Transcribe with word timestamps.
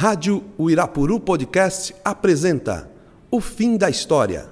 Rádio 0.00 0.44
Uirapuru 0.56 1.18
Podcast 1.18 1.92
apresenta 2.04 2.88
O 3.32 3.40
Fim 3.40 3.76
da 3.76 3.90
História. 3.90 4.48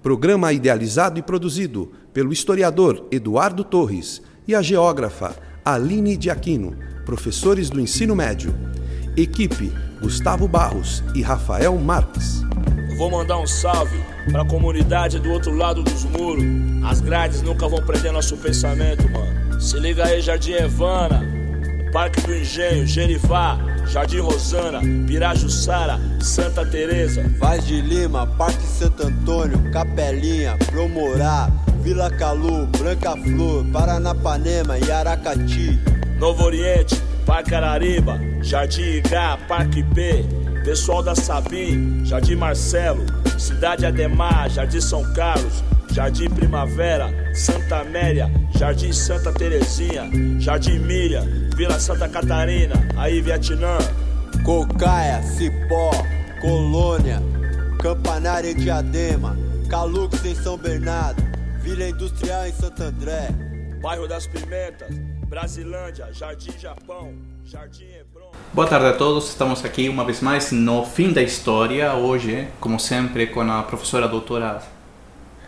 Programa 0.00 0.52
idealizado 0.52 1.18
e 1.18 1.22
produzido 1.22 1.90
pelo 2.12 2.32
historiador 2.32 3.08
Eduardo 3.10 3.64
Torres 3.64 4.22
e 4.46 4.54
a 4.54 4.62
geógrafa 4.62 5.34
Aline 5.64 6.16
de 6.16 6.30
Aquino, 6.30 6.76
professores 7.04 7.68
do 7.68 7.80
ensino 7.80 8.14
médio. 8.14 8.54
Equipe 9.16 9.72
Gustavo 10.00 10.46
Barros 10.46 11.02
e 11.12 11.22
Rafael 11.22 11.76
Marques. 11.76 12.42
Vou 12.96 13.10
mandar 13.10 13.38
um 13.38 13.48
salve 13.48 13.98
para 14.30 14.42
a 14.42 14.46
comunidade 14.46 15.18
do 15.18 15.32
outro 15.32 15.56
lado 15.56 15.82
dos 15.82 16.04
muros. 16.04 16.44
As 16.84 17.00
grades 17.00 17.42
nunca 17.42 17.66
vão 17.66 17.84
prender 17.84 18.12
nosso 18.12 18.36
pensamento, 18.36 19.10
mano. 19.10 19.60
Se 19.60 19.76
liga 19.76 20.04
aí, 20.04 20.20
Jardim 20.20 20.52
Evana, 20.52 21.20
Parque 21.92 22.20
do 22.20 22.32
Engenho, 22.32 22.86
Gerivá, 22.86 23.73
Jardim 23.86 24.20
Rosana, 24.22 24.80
Pirajussara, 25.06 25.98
Santa 26.20 26.64
Teresa. 26.64 27.22
Vaz 27.38 27.66
de 27.66 27.80
Lima, 27.80 28.26
Parque 28.26 28.62
Santo 28.62 29.06
Antônio, 29.06 29.58
Capelinha, 29.70 30.56
Promorá, 30.70 31.50
Vila 31.82 32.10
Calu, 32.10 32.66
Branca 32.66 33.16
Flor, 33.16 33.64
Paranapanema 33.72 34.78
e 34.78 34.90
Aracati. 34.90 35.78
Novo 36.18 36.44
Oriente, 36.44 36.96
Parque 37.26 37.54
Arariba, 37.54 38.18
Jardim 38.42 38.98
Igá, 38.98 39.36
Parque 39.48 39.82
P, 39.94 40.24
Pessoal 40.64 41.02
da 41.02 41.14
Sabim, 41.14 42.04
Jardim 42.04 42.36
Marcelo, 42.36 43.04
Cidade 43.38 43.84
Ademar, 43.84 44.48
Jardim 44.48 44.80
São 44.80 45.02
Carlos, 45.14 45.62
Jardim 45.92 46.30
Primavera, 46.30 47.10
Santa 47.34 47.80
Amélia, 47.80 48.30
Jardim 48.58 48.92
Santa 48.92 49.32
Terezinha, 49.32 50.08
Jardim 50.40 50.78
Miriam, 50.78 51.26
Vila 51.54 51.78
Santa 51.78 52.08
Catarina, 52.08 52.74
aí 52.96 53.20
Vietnã. 53.20 53.78
Cocaia, 54.44 55.22
Cipó, 55.22 55.92
Colônia, 56.40 57.22
Campanária 57.80 58.50
e 58.50 58.54
Diadema, 58.54 59.38
Calux 59.70 60.24
em 60.24 60.34
São 60.34 60.58
Bernardo, 60.58 61.22
Vila 61.60 61.88
Industrial 61.88 62.46
em 62.46 62.52
Santo 62.52 62.82
André. 62.82 63.28
Bairro 63.80 64.08
das 64.08 64.26
Pimentas, 64.26 64.88
Brasilândia, 65.28 66.12
Jardim 66.12 66.58
Japão, 66.58 67.14
Jardim 67.44 67.84
Hebron. 67.84 68.32
Boa 68.52 68.66
tarde 68.66 68.86
a 68.86 68.92
todos, 68.92 69.28
estamos 69.28 69.64
aqui 69.64 69.88
uma 69.88 70.04
vez 70.04 70.20
mais 70.20 70.50
no 70.50 70.84
fim 70.84 71.12
da 71.12 71.22
história, 71.22 71.94
hoje, 71.94 72.48
como 72.58 72.80
sempre, 72.80 73.28
com 73.28 73.40
a 73.40 73.62
professora 73.62 74.08
doutora 74.08 74.60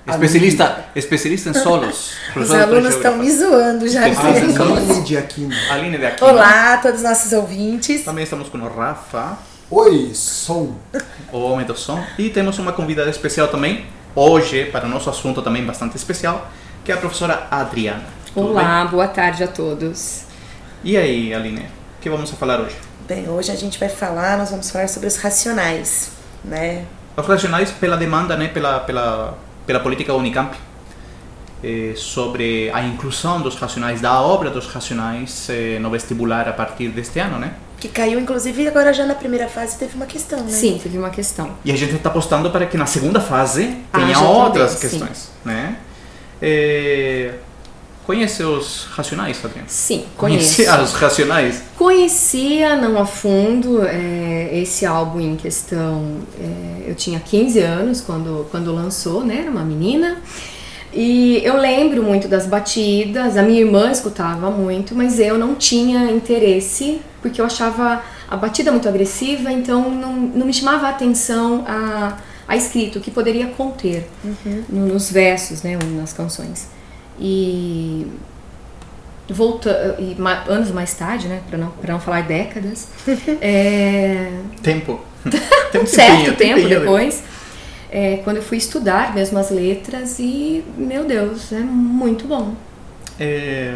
especialista, 0.06 0.84
especialista 0.94 1.50
em 1.50 1.54
solos. 1.54 2.12
Os 2.36 2.50
alunos 2.50 2.94
estão 2.94 3.16
me 3.16 3.30
zoando 3.30 3.88
já. 3.88 4.02
Solos. 4.14 5.04
de 5.04 5.16
Aquino. 5.16 5.54
Aline 5.70 5.98
de 5.98 6.06
aqui. 6.06 6.22
Olá 6.22 6.74
a 6.74 6.76
todos 6.78 6.98
os 6.98 7.02
nossos 7.02 7.32
ouvintes. 7.32 8.04
Também 8.04 8.24
estamos 8.24 8.48
com 8.48 8.58
o 8.58 8.68
Rafa, 8.68 9.38
Oi, 9.70 10.12
som. 10.14 10.76
o 11.32 11.38
homem 11.38 11.66
do 11.66 11.76
som. 11.76 12.02
E 12.18 12.30
temos 12.30 12.58
uma 12.58 12.72
convidada 12.72 13.10
especial 13.10 13.48
também, 13.48 13.84
hoje, 14.14 14.66
para 14.66 14.86
o 14.86 14.88
nosso 14.88 15.10
assunto 15.10 15.42
também 15.42 15.64
bastante 15.64 15.96
especial, 15.96 16.48
que 16.84 16.92
é 16.92 16.94
a 16.94 16.98
professora 16.98 17.48
Adriana. 17.50 18.04
Tudo 18.32 18.50
Olá, 18.50 18.84
boa 18.84 19.08
tarde 19.08 19.42
a 19.42 19.48
todos. 19.48 20.24
bem? 20.82 20.92
E 20.92 20.96
aí, 20.96 21.34
Aline, 21.34 21.62
o 21.62 22.00
que 22.00 22.08
vamos 22.08 22.30
falar 22.30 22.60
hoje? 22.60 22.76
Bem, 23.08 23.28
hoje 23.28 23.50
a 23.50 23.56
gente 23.56 23.78
vai 23.78 23.88
falar, 23.88 24.38
nós 24.38 24.50
vamos 24.50 24.70
falar 24.70 24.88
sobre 24.88 25.08
os 25.08 25.16
racionais, 25.16 26.10
né? 26.44 26.84
Os 27.16 27.26
racionais 27.26 27.70
pela 27.70 27.96
demanda, 27.96 28.36
né, 28.36 28.48
pela, 28.48 28.80
pela, 28.80 29.38
pela 29.66 29.80
política 29.80 30.14
Unicamp, 30.14 30.56
eh, 31.62 31.94
sobre 31.96 32.70
a 32.72 32.82
inclusão 32.82 33.40
dos 33.40 33.56
racionais, 33.56 34.00
da 34.00 34.20
obra 34.20 34.50
dos 34.50 34.66
racionais 34.66 35.48
eh, 35.50 35.78
no 35.80 35.90
vestibular 35.90 36.48
a 36.48 36.52
partir 36.52 36.88
deste 36.88 37.18
ano, 37.18 37.38
né? 37.38 37.54
Que 37.80 37.88
caiu, 37.88 38.18
inclusive, 38.18 38.66
agora 38.68 38.92
já 38.92 39.04
na 39.04 39.14
primeira 39.14 39.48
fase 39.48 39.78
teve 39.78 39.96
uma 39.96 40.06
questão, 40.06 40.40
né? 40.40 40.50
Sim, 40.50 40.80
teve 40.82 40.96
uma 40.96 41.10
questão. 41.10 41.50
E 41.64 41.70
a 41.70 41.76
gente 41.76 41.94
está 41.94 42.08
apostando 42.08 42.50
para 42.50 42.66
que 42.66 42.76
na 42.76 42.86
segunda 42.86 43.20
fase 43.20 43.76
tenha 43.92 44.16
Haja 44.16 44.20
outras 44.20 44.74
também, 44.74 44.90
sim. 44.90 44.98
questões, 44.98 45.30
né? 45.44 45.76
Eh, 46.40 47.34
conhece 48.06 48.42
os 48.42 48.84
racionais, 48.90 49.44
Adriana? 49.44 49.68
Sim, 49.68 50.04
conheço. 50.16 50.56
Conhece 50.64 50.82
os 50.82 50.92
racionais? 50.92 51.62
Conhecia, 51.76 52.76
não 52.76 52.98
a 53.00 53.04
fundo, 53.04 53.82
é, 53.84 54.50
esse 54.52 54.86
álbum 54.86 55.20
em 55.20 55.36
questão. 55.36 56.18
é, 56.40 56.88
eu 56.90 56.94
tinha 56.94 57.18
15 57.18 57.58
anos 57.60 58.00
quando, 58.00 58.46
quando 58.50 58.72
lançou, 58.72 59.24
né? 59.24 59.38
Era 59.40 59.50
uma 59.50 59.64
menina. 59.64 60.18
E 60.94 61.42
eu 61.44 61.56
lembro 61.58 62.02
muito 62.02 62.26
das 62.28 62.46
batidas, 62.46 63.36
a 63.36 63.42
minha 63.42 63.60
irmã 63.60 63.90
escutava 63.90 64.50
muito, 64.50 64.94
mas 64.94 65.18
eu 65.18 65.36
não 65.36 65.54
tinha 65.54 66.10
interesse, 66.10 67.00
porque 67.20 67.40
eu 67.40 67.44
achava 67.44 68.00
a 68.30 68.36
batida 68.36 68.70
muito 68.72 68.88
agressiva, 68.88 69.52
então 69.52 69.90
não, 69.90 70.12
não 70.14 70.46
me 70.46 70.52
chamava 70.54 70.86
a 70.86 70.90
atenção 70.90 71.64
a, 71.68 72.16
a 72.48 72.56
escrita, 72.56 72.98
o 72.98 73.02
que 73.02 73.10
poderia 73.10 73.48
conter 73.48 74.08
no- 74.70 74.86
nos 74.86 75.10
versos, 75.10 75.62
né? 75.62 75.76
Nas 76.00 76.12
canções. 76.14 76.68
E 77.18 78.06
volta 79.28 79.96
e 79.98 80.14
ma- 80.20 80.44
anos 80.48 80.70
mais 80.70 80.94
tarde, 80.94 81.26
né, 81.28 81.40
para 81.48 81.58
não 81.58 81.70
para 81.70 81.92
não 81.92 82.00
falar 82.00 82.22
décadas, 82.22 82.88
é, 83.40 84.30
Tempo. 84.62 85.00
Tem 85.72 85.80
um 85.82 85.86
certo 85.86 86.10
tempinho, 86.10 86.36
tempo 86.36 86.54
tempinho, 86.60 86.68
né? 86.68 86.78
depois, 86.78 87.22
é, 87.90 88.18
quando 88.22 88.36
eu 88.36 88.42
fui 88.42 88.58
estudar 88.58 89.12
mesmo 89.14 89.38
as 89.38 89.50
letras 89.50 90.18
e 90.20 90.62
meu 90.76 91.04
Deus, 91.04 91.52
é 91.52 91.58
muito 91.58 92.26
bom. 92.26 92.54
Eh, 93.18 93.72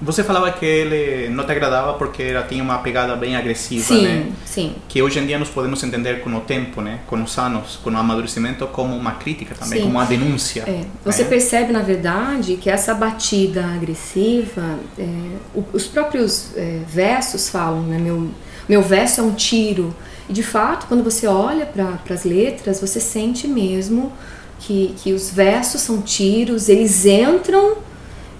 você 0.00 0.24
falava 0.24 0.50
que 0.50 0.64
ele 0.64 1.28
não 1.28 1.44
te 1.44 1.52
agradava 1.52 1.94
porque 1.94 2.22
ela 2.22 2.42
tinha 2.44 2.62
uma 2.62 2.78
pegada 2.78 3.14
bem 3.16 3.36
agressiva, 3.36 3.84
Sim, 3.84 4.02
né? 4.02 4.32
sim. 4.46 4.74
Que 4.88 5.02
hoje 5.02 5.18
em 5.18 5.26
dia 5.26 5.38
nós 5.38 5.48
podemos 5.48 5.82
entender 5.82 6.20
com 6.20 6.34
o 6.34 6.40
tempo, 6.40 6.80
né? 6.80 7.00
Com 7.06 7.22
os 7.22 7.36
anos, 7.36 7.78
com 7.82 7.90
o 7.90 7.96
amadurecimento, 7.96 8.66
como 8.68 8.96
uma 8.96 9.12
crítica 9.12 9.54
também, 9.54 9.80
Sim. 9.80 9.84
como 9.84 9.98
uma 9.98 10.06
denúncia. 10.06 10.62
É, 10.66 10.84
você 11.04 11.22
né? 11.22 11.28
percebe, 11.28 11.72
na 11.72 11.82
verdade, 11.82 12.56
que 12.56 12.70
essa 12.70 12.94
batida 12.94 13.64
agressiva, 13.66 14.78
é, 14.98 15.04
os 15.72 15.86
próprios 15.86 16.56
é, 16.56 16.80
versos 16.88 17.50
falam, 17.50 17.82
né? 17.82 17.98
Meu, 17.98 18.30
meu 18.66 18.82
verso 18.82 19.20
é 19.20 19.24
um 19.24 19.34
tiro. 19.34 19.94
E, 20.28 20.32
de 20.32 20.42
fato, 20.42 20.86
quando 20.86 21.04
você 21.04 21.26
olha 21.26 21.66
para 21.66 21.98
as 22.14 22.24
letras, 22.24 22.80
você 22.80 23.00
sente 23.00 23.46
mesmo 23.46 24.12
que, 24.60 24.94
que 24.98 25.12
os 25.12 25.30
versos 25.30 25.82
são 25.82 26.00
tiros, 26.00 26.68
eles 26.68 27.04
entram 27.04 27.76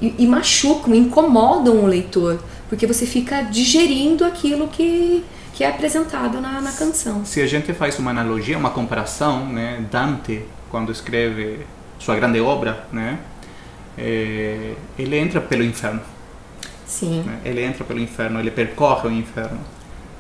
e, 0.01 0.15
e 0.19 0.27
machucam, 0.27 0.95
incomodam 0.95 1.85
o 1.85 1.87
leitor, 1.87 2.41
porque 2.69 2.87
você 2.87 3.07
fica 3.07 3.43
digerindo 3.43 4.25
aquilo 4.25 4.69
que, 4.69 5.25
que 5.55 5.65
é 5.65 5.69
apresentado 5.69 6.41
na, 6.41 6.61
na 6.61 6.73
canção. 6.73 7.25
Se 7.25 7.41
a 7.41 7.47
gente 7.47 7.73
faz 7.73 7.99
uma 7.99 8.11
analogia, 8.11 8.57
uma 8.57 8.71
comparação, 8.71 9.47
né? 9.47 9.85
Dante, 9.91 10.45
quando 10.71 10.93
escreve 10.93 11.61
sua 11.99 12.15
grande 12.17 12.41
obra, 12.41 12.87
né? 12.93 13.19
eh, 13.99 14.75
ele 14.99 15.19
entra 15.19 15.41
pelo 15.41 15.65
inferno. 15.65 16.01
Sim. 16.87 17.23
né? 17.23 17.41
Ele 17.45 17.63
entra 17.63 17.85
pelo 17.85 17.99
inferno, 17.99 18.39
ele 18.39 18.51
percorre 18.51 19.09
o 19.09 19.13
inferno. 19.13 19.59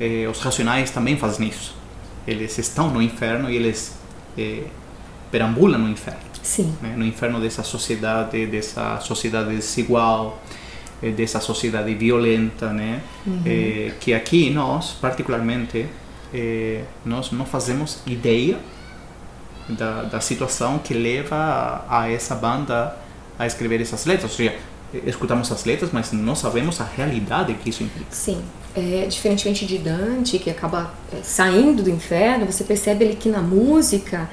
Eh, 0.01 0.27
os 0.29 0.41
racionais 0.41 0.91
também 0.91 1.17
fazem 1.17 1.49
isso. 1.49 1.77
Eles 2.27 2.59
estão 2.59 2.91
no 2.91 3.01
inferno 3.01 3.49
e 3.49 3.57
eles 3.57 3.97
eh, 4.37 4.65
perambulam 5.31 5.81
no 5.81 5.89
inferno. 5.89 6.28
Sim. 6.43 6.75
né? 6.81 6.95
no 6.97 7.05
inferno 7.05 7.41
dessa 7.41 7.63
sociedade, 7.63 8.47
dessa 8.47 9.01
sociedade 9.01 9.55
desigual, 9.55 10.41
eh, 11.03 11.11
dessa 11.11 11.41
sociedade 11.41 11.95
violenta, 11.95 12.73
né? 12.73 13.01
Eh, 13.45 13.93
que 14.01 14.15
aqui 14.15 14.51
nós, 14.51 14.93
particularmente, 15.01 15.87
eh, 16.33 16.83
nós 17.05 17.31
não 17.31 17.45
fazemos 17.45 17.99
ideia 18.07 18.59
da, 19.69 20.03
da 20.03 20.21
situação 20.21 20.79
que 20.79 20.95
leva 20.95 21.37
a, 21.37 22.03
a 22.03 22.11
essa 22.11 22.35
banda 22.35 22.97
a 23.39 23.47
escrever 23.47 23.81
essas 23.81 24.07
letras. 24.07 24.33
Ou 24.33 24.37
seja, 24.37 24.57
escutamos 25.07 25.53
as 25.53 25.65
letras, 25.65 25.91
mas 25.93 26.13
não 26.13 26.35
sabemos 26.35 26.81
a 26.81 26.85
realidade 26.85 27.55
que 27.55 27.71
isso 27.71 27.83
implica. 27.83 28.11
Sim, 28.11 28.43
é, 28.75 29.07
diferentemente 29.07 29.67
de 29.67 29.79
Dante, 29.79 30.39
que 30.39 30.51
acaba 30.51 30.93
é, 31.13 31.23
saindo 31.23 31.83
do 31.83 31.91
inferno, 31.91 32.47
você 32.47 32.65
percebe 32.65 33.05
ali 33.05 33.17
que 33.17 33.29
na 33.29 33.41
música 33.41 34.29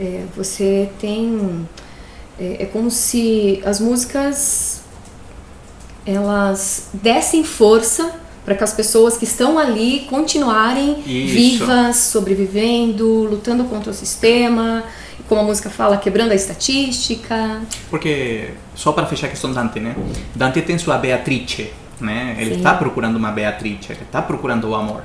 é, 0.00 0.24
você 0.36 0.90
tem. 1.00 1.68
É, 2.38 2.64
é 2.64 2.66
como 2.66 2.90
se 2.90 3.62
as 3.64 3.80
músicas 3.80 4.82
elas 6.06 6.90
dessem 6.92 7.44
força 7.44 8.12
para 8.44 8.54
que 8.54 8.62
as 8.62 8.72
pessoas 8.72 9.16
que 9.16 9.24
estão 9.24 9.58
ali 9.58 10.00
continuarem 10.10 11.00
Isso. 11.00 11.34
vivas, 11.34 11.96
sobrevivendo, 11.96 13.24
lutando 13.24 13.64
contra 13.64 13.90
o 13.90 13.94
sistema, 13.94 14.84
como 15.28 15.40
a 15.40 15.44
música 15.44 15.70
fala, 15.70 15.96
quebrando 15.96 16.32
a 16.32 16.34
estatística. 16.34 17.62
Porque, 17.88 18.50
só 18.74 18.92
para 18.92 19.06
fechar 19.06 19.28
a 19.28 19.30
questão 19.30 19.50
Dante, 19.52 19.80
né? 19.80 19.96
Dante 20.34 20.60
tem 20.60 20.76
sua 20.76 20.98
Beatrice, 20.98 21.72
né? 21.98 22.36
Ele 22.38 22.56
está 22.56 22.74
procurando 22.74 23.16
uma 23.16 23.30
Beatrice, 23.30 23.92
ele 23.92 24.02
está 24.02 24.20
procurando 24.20 24.68
o 24.68 24.74
amor. 24.74 25.02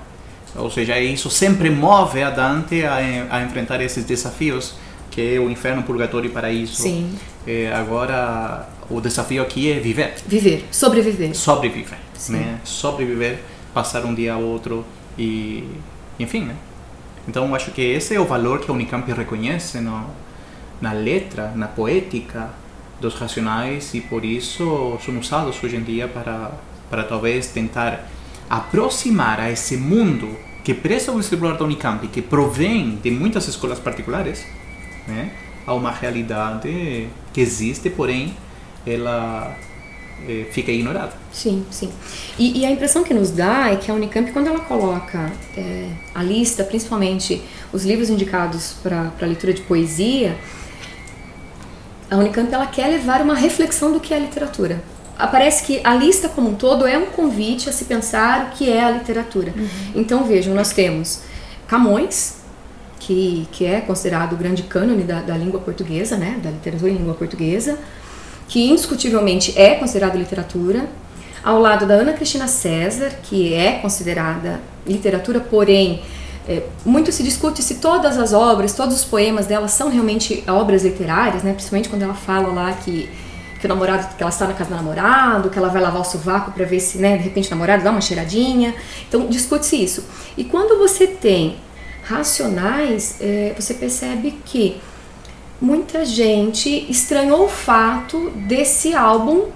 Ou 0.55 0.69
seja, 0.71 0.99
isso 0.99 1.29
sempre 1.29 1.69
move 1.69 2.21
a 2.23 2.29
Dante 2.29 2.83
a, 2.83 2.95
a 3.29 3.43
enfrentar 3.43 3.81
esses 3.81 4.03
desafios, 4.03 4.75
que 5.11 5.35
é 5.35 5.39
o 5.39 5.49
inferno, 5.49 5.83
purgatório 5.83 6.27
e 6.29 6.33
paraíso. 6.33 6.75
Sim. 6.81 7.13
É, 7.45 7.71
agora, 7.73 8.67
o 8.89 8.99
desafio 8.99 9.41
aqui 9.41 9.71
é 9.71 9.79
viver, 9.79 10.15
Viver, 10.27 10.65
sobreviver. 10.71 11.35
sobreviver, 11.35 11.97
Sim. 12.13 12.33
né? 12.33 12.59
Sobreviver, 12.63 13.39
passar 13.73 14.03
um 14.05 14.13
dia 14.13 14.33
a 14.33 14.37
outro 14.37 14.85
e 15.17 15.63
enfim, 16.19 16.45
né? 16.45 16.55
Então 17.27 17.53
acho 17.53 17.71
que 17.71 17.81
esse 17.81 18.15
é 18.15 18.19
o 18.19 18.25
valor 18.25 18.59
que 18.59 18.69
a 18.71 18.73
Unicamp 18.73 19.09
reconhece 19.11 19.79
no, 19.79 20.05
na 20.81 20.91
letra, 20.93 21.51
na 21.55 21.67
poética 21.67 22.49
dos 22.99 23.13
racionais 23.15 23.93
e 23.93 24.01
por 24.01 24.25
isso 24.25 24.97
são 25.05 25.17
usados 25.17 25.55
hoje 25.63 25.75
em 25.77 25.83
dia 25.83 26.07
para, 26.07 26.51
para 26.89 27.03
talvez 27.03 27.47
tentar 27.47 28.05
aproximar 28.49 29.39
a 29.39 29.51
esse 29.51 29.77
mundo 29.77 30.35
que 30.63 30.73
presta 30.73 31.11
o 31.11 31.17
vestibular 31.17 31.57
da 31.57 31.63
Unicamp, 31.63 32.07
que 32.07 32.21
provém 32.21 32.97
de 33.01 33.11
muitas 33.11 33.47
escolas 33.47 33.79
particulares, 33.79 34.45
né, 35.07 35.31
a 35.65 35.73
uma 35.73 35.91
realidade 35.91 37.07
que 37.33 37.41
existe, 37.41 37.89
porém 37.89 38.35
ela 38.85 39.55
é, 40.27 40.45
fica 40.51 40.71
ignorada. 40.71 41.13
Sim, 41.31 41.65
sim. 41.69 41.91
E, 42.37 42.59
e, 42.59 42.65
a 42.65 42.71
impressão 42.71 43.03
que 43.03 43.13
nos 43.13 43.31
dá 43.31 43.69
é 43.69 43.75
que 43.75 43.89
a 43.89 43.93
Unicamp, 43.93 44.31
quando 44.31 44.47
ela 44.47 44.59
coloca 44.59 45.31
é, 45.55 45.89
a 46.13 46.23
lista, 46.23 46.63
principalmente 46.63 47.41
os 47.71 47.85
livros 47.85 48.09
indicados 48.09 48.75
para 48.81 49.11
leitura 49.21 49.53
de 49.53 49.61
poesia, 49.61 50.37
a 52.09 52.17
Unicamp 52.17 52.51
ela 52.51 52.65
quer 52.65 52.87
levar 52.87 53.21
uma 53.21 53.35
reflexão 53.35 53.91
do 53.93 53.99
que 53.99 54.13
é 54.13 54.19
literatura. 54.19 54.83
Aparece 55.19 55.63
que 55.63 55.81
a 55.83 55.93
lista 55.93 56.29
como 56.29 56.49
um 56.49 56.55
todo 56.55 56.87
é 56.87 56.97
um 56.97 57.07
convite 57.07 57.67
a 57.69 57.73
se 57.73 57.85
pensar 57.85 58.45
o 58.45 58.57
que 58.57 58.71
é 58.71 58.81
a 58.81 58.91
literatura. 58.91 59.53
Uhum. 59.55 59.67
Então 59.93 60.23
vejam, 60.23 60.55
nós 60.55 60.71
temos 60.71 61.21
Camões, 61.67 62.37
que, 62.99 63.47
que 63.51 63.65
é 63.65 63.81
considerado 63.81 64.33
o 64.33 64.37
grande 64.37 64.63
cânone 64.63 65.03
da, 65.03 65.21
da 65.21 65.35
língua 65.35 65.59
portuguesa, 65.59 66.15
né, 66.15 66.39
da 66.41 66.49
literatura 66.49 66.91
em 66.91 66.95
língua 66.95 67.13
portuguesa, 67.13 67.77
que 68.47 68.69
indiscutivelmente 68.69 69.53
é 69.59 69.75
considerado 69.75 70.17
literatura, 70.17 70.87
ao 71.43 71.59
lado 71.59 71.85
da 71.85 71.93
Ana 71.95 72.13
Cristina 72.13 72.47
César, 72.47 73.11
que 73.23 73.53
é 73.53 73.73
considerada 73.73 74.59
literatura, 74.85 75.39
porém 75.39 76.01
é, 76.47 76.63
muito 76.85 77.11
se 77.11 77.23
discute 77.23 77.61
se 77.61 77.75
todas 77.75 78.17
as 78.17 78.33
obras, 78.33 78.73
todos 78.73 78.95
os 78.95 79.05
poemas 79.05 79.45
dela 79.45 79.67
são 79.67 79.89
realmente 79.89 80.43
obras 80.47 80.83
literárias, 80.83 81.43
né? 81.43 81.53
Principalmente 81.53 81.89
quando 81.89 82.01
ela 82.01 82.15
fala 82.15 82.49
lá 82.49 82.73
que, 82.73 83.09
que 83.59 83.65
o 83.65 83.69
namorado, 83.69 84.15
que 84.15 84.23
ela 84.23 84.29
está 84.29 84.47
na 84.47 84.53
casa 84.53 84.69
do 84.69 84.75
namorado, 84.75 85.49
que 85.49 85.57
ela 85.57 85.67
vai 85.67 85.81
lavar 85.81 86.01
o 86.01 86.05
sovaco 86.05 86.51
para 86.51 86.65
ver 86.65 86.79
se, 86.79 86.97
né, 86.97 87.17
de 87.17 87.23
repente 87.23 87.47
o 87.47 87.51
namorado 87.51 87.83
dá 87.83 87.91
uma 87.91 88.01
cheiradinha. 88.01 88.73
Então 89.07 89.27
discute-se 89.27 89.83
isso. 89.83 90.05
E 90.37 90.43
quando 90.43 90.77
você 90.77 91.05
tem 91.05 91.57
racionais, 92.03 93.17
é, 93.19 93.53
você 93.57 93.73
percebe 93.73 94.39
que 94.45 94.81
muita 95.61 96.05
gente 96.05 96.89
estranhou 96.89 97.45
o 97.45 97.49
fato 97.49 98.29
desse 98.31 98.95
álbum 98.95 99.47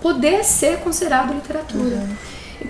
poder 0.00 0.44
ser 0.44 0.78
considerado 0.78 1.32
literatura. 1.32 1.96
Uhum. 1.96 2.16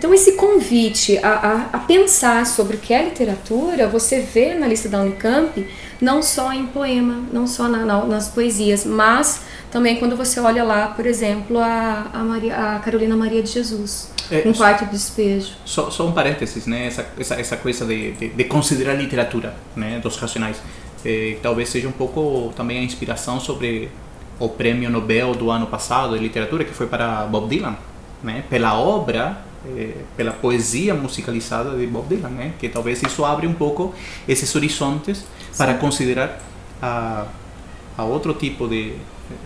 Então, 0.03 0.13
esse 0.13 0.33
convite 0.33 1.17
a, 1.19 1.29
a, 1.29 1.67
a, 1.75 1.79
pensar 1.79 2.45
sobre 2.45 2.75
o 2.75 2.81
que 2.81 2.93
é 2.93 3.05
literatura, 3.05 3.87
você 3.87 4.19
vê 4.19 4.53
na 4.53 4.67
lista 4.67 4.89
da 4.89 4.99
Unicamp, 5.01 5.65
não 6.01 6.21
só 6.21 6.53
em 6.53 6.67
poema, 6.67 7.23
não 7.33 7.47
só 7.47 7.69
na, 7.69 7.87
na, 7.87 8.05
nas 8.05 8.27
poesias, 8.29 8.85
mas 8.85 9.43
também 9.71 10.01
quando 10.01 10.17
você 10.17 10.41
olha 10.41 10.65
lá, 10.65 10.89
por 10.89 11.07
exemplo, 11.07 11.57
a, 11.57 12.11
a, 12.13 12.19
Maria, 12.19 12.81
Carolina 12.85 13.17
Maria 13.17 13.45
de 13.45 13.51
Jesus, 13.53 14.11
é, 14.29 14.43
um 14.45 14.53
quarto 14.53 14.87
de 14.87 14.91
despejo. 14.91 15.53
Só, 15.65 15.89
só 15.89 16.05
um 16.05 16.11
parênteses, 16.11 16.67
né? 16.67 16.89
essa, 16.89 17.07
essa, 17.17 17.35
essa 17.37 17.57
coisa 17.57 17.87
de, 17.87 18.11
de, 18.11 18.29
de 18.31 18.45
considerar 18.47 18.95
literatura 18.95 19.55
né? 19.77 20.01
dos 20.03 20.17
racionais. 20.17 20.61
É, 21.05 21.37
talvez 21.41 21.69
seja 21.69 21.87
um 21.87 21.93
pouco 21.93 22.53
também 22.57 22.81
a 22.81 22.83
inspiração 22.83 23.39
sobre 23.39 23.89
o 24.41 24.49
prêmio 24.49 24.91
Nobel 24.91 25.33
do 25.33 25.49
ano 25.49 25.69
passado 25.69 26.17
de 26.17 26.25
literatura, 26.25 26.65
que 26.65 26.75
foi 26.75 26.89
para 26.89 27.25
Bob 27.27 27.49
Dylan, 27.49 27.77
né? 28.21 28.43
pela 28.51 28.77
obra 28.77 29.52
é, 29.77 29.95
pela 30.17 30.33
poesia 30.33 30.95
musicalizada 30.95 31.77
de 31.77 31.87
Bob 31.87 32.09
Dylan, 32.09 32.31
né? 32.31 32.53
Que 32.59 32.69
talvez 32.69 33.03
isso 33.03 33.25
abre 33.25 33.47
um 33.47 33.55
pouco 33.55 33.95
esses 34.27 34.55
horizontes 34.55 35.19
Sim. 35.19 35.25
para 35.57 35.75
considerar 35.75 36.41
a, 36.81 37.27
a 37.97 38.05
outro 38.05 38.35
tipo 38.35 38.69
de 38.69 38.95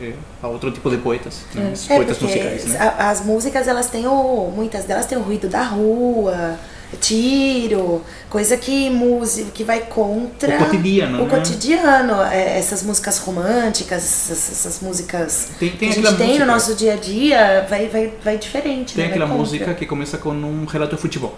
é, 0.00 0.14
a 0.42 0.48
outro 0.48 0.70
tipo 0.70 0.90
de 0.90 0.98
poetas, 0.98 1.44
né? 1.54 1.72
é, 1.88 1.96
poetas 1.96 2.20
musicais, 2.20 2.64
né? 2.66 2.94
As 2.98 3.24
músicas 3.24 3.68
elas 3.68 3.88
têm 3.88 4.06
o, 4.06 4.50
muitas 4.54 4.84
delas 4.84 5.06
têm 5.06 5.18
o 5.18 5.22
ruído 5.22 5.48
da 5.48 5.62
rua, 5.62 6.58
tiro, 7.00 8.02
coisa 8.30 8.56
que 8.56 8.88
música 8.88 9.50
que 9.50 9.64
vai 9.64 9.80
contra 9.80 10.56
o 10.56 10.58
cotidiano, 10.58 11.22
o 11.22 11.24
né? 11.24 11.30
cotidiano, 11.30 12.22
é, 12.22 12.58
essas 12.58 12.82
músicas 12.82 13.18
românticas, 13.18 14.04
essas, 14.04 14.52
essas 14.52 14.80
músicas 14.80 15.50
tem, 15.58 15.70
tem 15.70 15.78
que 15.78 15.98
a 15.98 16.02
gente 16.02 16.16
tem 16.16 16.26
música. 16.28 16.44
no 16.44 16.52
nosso 16.52 16.74
dia 16.74 16.94
a 16.94 16.96
dia, 16.96 17.66
vai, 17.68 17.88
vai, 17.88 18.12
vai 18.22 18.38
diferente. 18.38 18.94
Tem 18.94 19.04
né? 19.04 19.10
aquela 19.10 19.26
música 19.26 19.74
que 19.74 19.84
começa 19.84 20.16
com 20.18 20.30
um 20.30 20.64
relato 20.64 20.94
de 20.94 21.02
futebol 21.02 21.34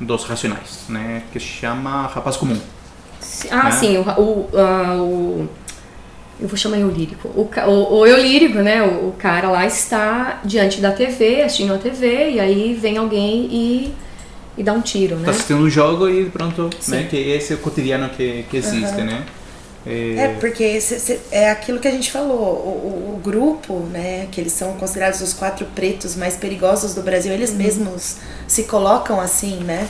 dos 0.00 0.24
Racionais, 0.24 0.84
né, 0.88 1.22
que 1.32 1.38
se 1.38 1.46
chama 1.46 2.06
Rapaz 2.06 2.36
Comum. 2.36 2.58
Ah, 3.50 3.64
né? 3.64 3.70
sim, 3.72 3.96
o, 3.96 4.02
o, 4.02 4.50
uh, 4.52 5.02
o 5.02 5.48
eu 6.40 6.48
vou 6.48 6.56
chamar 6.56 6.78
eu 6.78 6.90
lírico. 6.90 7.28
O, 7.28 7.48
o, 7.66 7.98
o 8.00 8.06
eu 8.06 8.20
lírico, 8.20 8.58
né? 8.58 8.82
O, 8.82 9.08
o, 9.08 9.14
cara 9.16 9.48
lá 9.48 9.64
está 9.66 10.40
diante 10.44 10.80
da 10.80 10.90
TV, 10.90 11.42
assistindo 11.42 11.72
a 11.72 11.78
TV, 11.78 12.30
e 12.32 12.40
aí 12.40 12.74
vem 12.74 12.96
alguém 12.96 13.48
e 13.50 13.94
e 14.56 14.62
dar 14.62 14.72
um 14.72 14.80
tiro, 14.80 15.16
né? 15.16 15.24
Tá 15.24 15.30
assistindo 15.30 15.60
um 15.60 15.70
jogo 15.70 16.08
e 16.08 16.26
pronto, 16.26 16.70
Sim. 16.80 16.92
né? 16.92 17.06
Que 17.08 17.16
esse 17.16 17.52
é 17.52 17.56
o 17.56 17.58
cotidiano 17.58 18.08
que, 18.10 18.44
que 18.48 18.56
existe, 18.56 19.00
uhum. 19.00 19.04
né? 19.04 19.24
É, 19.86 20.16
é 20.16 20.36
porque 20.40 20.64
esse, 20.64 21.20
é 21.30 21.50
aquilo 21.50 21.78
que 21.78 21.86
a 21.86 21.90
gente 21.90 22.10
falou, 22.10 22.38
o, 22.38 23.12
o, 23.12 23.14
o, 23.14 23.20
grupo, 23.22 23.80
né, 23.92 24.28
que 24.32 24.40
eles 24.40 24.52
são 24.54 24.72
considerados 24.74 25.20
os 25.20 25.34
quatro 25.34 25.66
pretos 25.74 26.16
mais 26.16 26.36
perigosos 26.36 26.94
do 26.94 27.02
Brasil, 27.02 27.32
eles 27.32 27.50
uhum. 27.50 27.56
mesmos 27.56 28.16
se 28.48 28.64
colocam 28.64 29.20
assim, 29.20 29.58
né? 29.58 29.86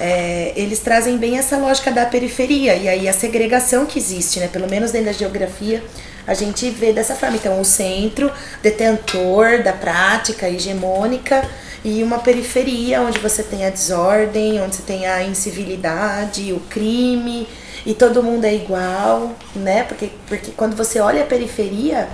É, 0.00 0.52
eles 0.56 0.78
trazem 0.78 1.18
bem 1.18 1.38
essa 1.38 1.56
lógica 1.56 1.90
da 1.90 2.06
periferia 2.06 2.74
e 2.74 2.88
aí 2.88 3.08
a 3.08 3.12
segregação 3.12 3.84
que 3.84 3.98
existe, 3.98 4.40
né? 4.40 4.48
Pelo 4.48 4.68
menos 4.68 4.90
dentro 4.90 5.06
da 5.06 5.12
geografia, 5.12 5.82
a 6.26 6.34
gente 6.34 6.70
vê 6.70 6.92
dessa 6.92 7.14
forma. 7.14 7.36
Então, 7.36 7.60
o 7.60 7.64
centro 7.64 8.30
detentor 8.62 9.62
da 9.62 9.72
prática 9.72 10.48
hegemônica 10.48 11.42
e 11.84 12.02
uma 12.02 12.18
periferia 12.20 13.00
onde 13.00 13.18
você 13.18 13.42
tem 13.42 13.66
a 13.66 13.70
desordem, 13.70 14.60
onde 14.60 14.76
você 14.76 14.82
tem 14.82 15.06
a 15.06 15.22
incivilidade, 15.24 16.52
o 16.52 16.60
crime 16.60 17.46
e 17.84 17.92
todo 17.94 18.22
mundo 18.22 18.44
é 18.44 18.54
igual, 18.54 19.32
né? 19.56 19.82
Porque, 19.82 20.10
porque 20.28 20.52
quando 20.52 20.76
você 20.76 21.00
olha 21.00 21.22
a 21.22 21.26
periferia 21.26 22.08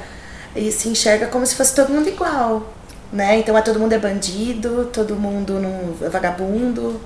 e 0.56 0.72
se 0.72 0.88
enxerga 0.88 1.26
como 1.26 1.44
se 1.44 1.54
fosse 1.54 1.74
todo 1.74 1.90
mundo 1.90 2.08
igual, 2.08 2.72
né? 3.12 3.38
Então 3.38 3.56
é 3.56 3.60
todo 3.60 3.78
mundo 3.78 3.92
é 3.92 3.98
bandido, 3.98 4.88
todo 4.92 5.14
mundo 5.14 5.54
não, 5.60 6.06
é 6.06 6.08
vagabundo, 6.08 6.98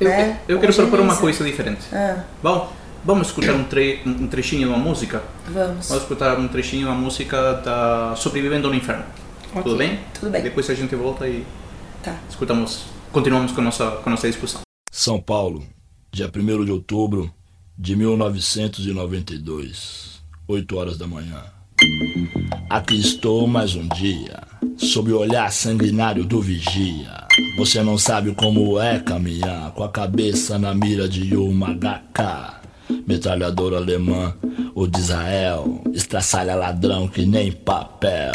eu, 0.00 0.08
né? 0.08 0.40
Eu, 0.48 0.56
eu 0.56 0.60
quero 0.60 0.74
propor 0.74 1.00
uma 1.00 1.16
coisa 1.16 1.44
diferente. 1.44 1.82
Ah. 1.92 2.24
Bom, 2.42 2.72
vamos 3.04 3.28
escutar 3.28 3.52
um, 3.52 3.62
tre 3.62 4.00
um 4.04 4.26
trechinho 4.26 4.62
de 4.62 4.74
uma 4.74 4.78
música? 4.78 5.22
Vamos. 5.46 5.88
Vamos 5.88 6.02
escutar 6.02 6.36
um 6.36 6.48
trechinho 6.48 6.82
de 6.82 6.88
uma 6.88 6.98
música 6.98 7.54
da 7.54 8.14
Sobrevivendo 8.16 8.68
no 8.68 8.74
Inferno. 8.74 9.04
Okay. 9.50 9.62
Tudo 9.62 9.76
bem? 9.76 10.00
Tudo 10.18 10.30
bem. 10.30 10.42
Depois 10.42 10.68
a 10.68 10.74
gente 10.74 10.94
volta 10.96 11.26
e 11.26 11.46
Tá. 12.02 12.18
Escutamos, 12.28 12.86
continuamos 13.10 13.52
com 13.52 13.60
a 13.60 13.64
nossa, 13.64 13.90
com 13.90 14.08
a 14.08 14.12
nossa 14.12 14.28
discussão. 14.28 14.60
São 14.90 15.20
Paulo, 15.20 15.66
dia 16.12 16.30
1 16.34 16.64
de 16.64 16.72
outubro 16.72 17.30
de 17.76 17.94
1992, 17.96 20.22
8 20.46 20.76
horas 20.76 20.96
da 20.96 21.06
manhã. 21.06 21.42
Aqui 22.70 22.98
estou 23.00 23.46
mais 23.46 23.74
um 23.74 23.86
dia, 23.88 24.40
sob 24.76 25.12
o 25.12 25.18
olhar 25.18 25.52
sanguinário 25.52 26.24
do 26.24 26.40
vigia. 26.40 27.26
Você 27.56 27.82
não 27.82 27.98
sabe 27.98 28.32
como 28.34 28.80
é 28.80 29.00
caminhar 29.00 29.72
com 29.72 29.82
a 29.82 29.88
cabeça 29.88 30.56
na 30.58 30.72
mira 30.74 31.08
de 31.08 31.36
uma 31.36 31.74
HK. 31.74 32.58
Metralhador 33.06 33.74
alemã, 33.74 34.34
o 34.74 34.86
de 34.86 34.98
Israel, 34.98 35.82
estraçalha 35.92 36.54
ladrão 36.54 37.06
que 37.08 37.26
nem 37.26 37.52
papel. 37.52 38.32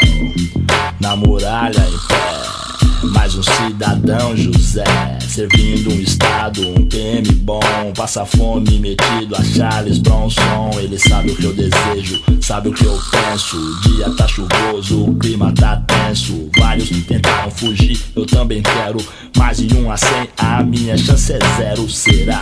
Na 1.00 1.16
muralha 1.16 1.80
em 1.80 1.98
pé 2.08 2.73
mais 3.12 3.36
um 3.36 3.44
cidadão 3.44 4.36
José, 4.36 4.84
servindo 5.28 5.92
um 5.92 6.00
estado, 6.00 6.62
um 6.68 6.88
PM 6.88 7.30
bom, 7.36 7.60
passa 7.96 8.26
fome 8.26 8.80
metido 8.80 9.36
a 9.36 9.44
Charles 9.44 9.98
Bronson. 9.98 10.72
Ele 10.78 10.98
sabe 10.98 11.32
o 11.32 11.36
que 11.36 11.44
eu 11.44 11.54
desejo, 11.54 12.22
sabe 12.42 12.70
o 12.70 12.74
que 12.74 12.86
eu 12.86 12.98
penso. 13.12 13.58
O 13.58 13.82
dia 13.82 14.10
tá 14.12 14.28
chuvoso, 14.28 15.06
o 15.06 15.16
clima 15.16 15.52
tá 15.54 15.78
tenso. 15.88 16.50
Vários 16.58 16.90
tentaram 16.90 17.52
fugir, 17.52 18.00
eu 18.16 18.26
também 18.26 18.62
quero. 18.62 18.98
Mais 19.38 19.58
de 19.58 19.76
um 19.76 19.92
a 19.92 19.98
cem, 19.98 20.30
a 20.38 20.64
minha 20.64 20.98
chance 20.98 21.34
é 21.34 21.40
zero. 21.58 21.90
Será 21.90 22.42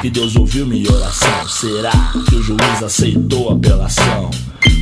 que 0.00 0.08
Deus 0.08 0.36
ouviu 0.36 0.66
minha 0.66 0.90
oração? 0.90 1.48
Será 1.48 1.92
que 2.28 2.36
o 2.36 2.42
juiz 2.42 2.82
aceitou 2.82 3.50
a 3.50 3.54
apelação? 3.54 4.30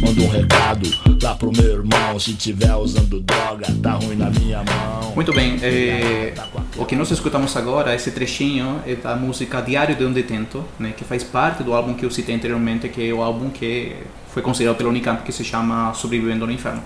Manda 0.00 0.20
um 0.20 0.28
recado 0.28 0.88
lá 1.22 1.34
pro 1.34 1.50
meu 1.50 1.64
irmão. 1.64 2.18
Se 2.18 2.34
tiver 2.34 2.74
usando 2.74 3.20
droga, 3.20 3.66
tá 3.82 3.92
ruim 3.92 4.16
na 4.16 4.30
minha 4.30 4.58
mão. 4.58 5.12
Muito 5.14 5.32
bem, 5.32 5.56
é, 5.62 6.34
o 6.76 6.84
que 6.84 6.94
nós 6.94 7.10
escutamos 7.10 7.56
agora, 7.56 7.94
esse 7.94 8.10
trechinho, 8.10 8.80
é 8.86 8.94
da 8.94 9.16
música 9.16 9.60
Diário 9.60 9.96
de 9.96 10.04
um 10.04 10.12
Detento, 10.12 10.64
né, 10.78 10.92
que 10.96 11.04
faz 11.04 11.24
parte 11.24 11.62
do 11.62 11.72
álbum 11.72 11.94
que 11.94 12.04
eu 12.04 12.10
citei 12.10 12.34
anteriormente, 12.34 12.88
que 12.88 13.08
é 13.08 13.12
o 13.12 13.22
álbum 13.22 13.48
que 13.48 13.96
foi 14.28 14.42
considerado 14.42 14.76
pela 14.76 14.90
Unicamp, 14.90 15.22
que 15.22 15.32
se 15.32 15.42
chama 15.42 15.94
Sobrevivendo 15.94 16.46
no 16.46 16.52
Inferno. 16.52 16.82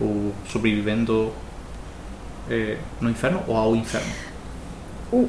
Ou 0.00 0.32
Sobrevivendo 0.48 1.32
é, 2.50 2.78
no 3.00 3.08
Inferno 3.08 3.42
ou 3.46 3.56
ao 3.56 3.76
Inferno? 3.76 4.12
O, 5.12 5.28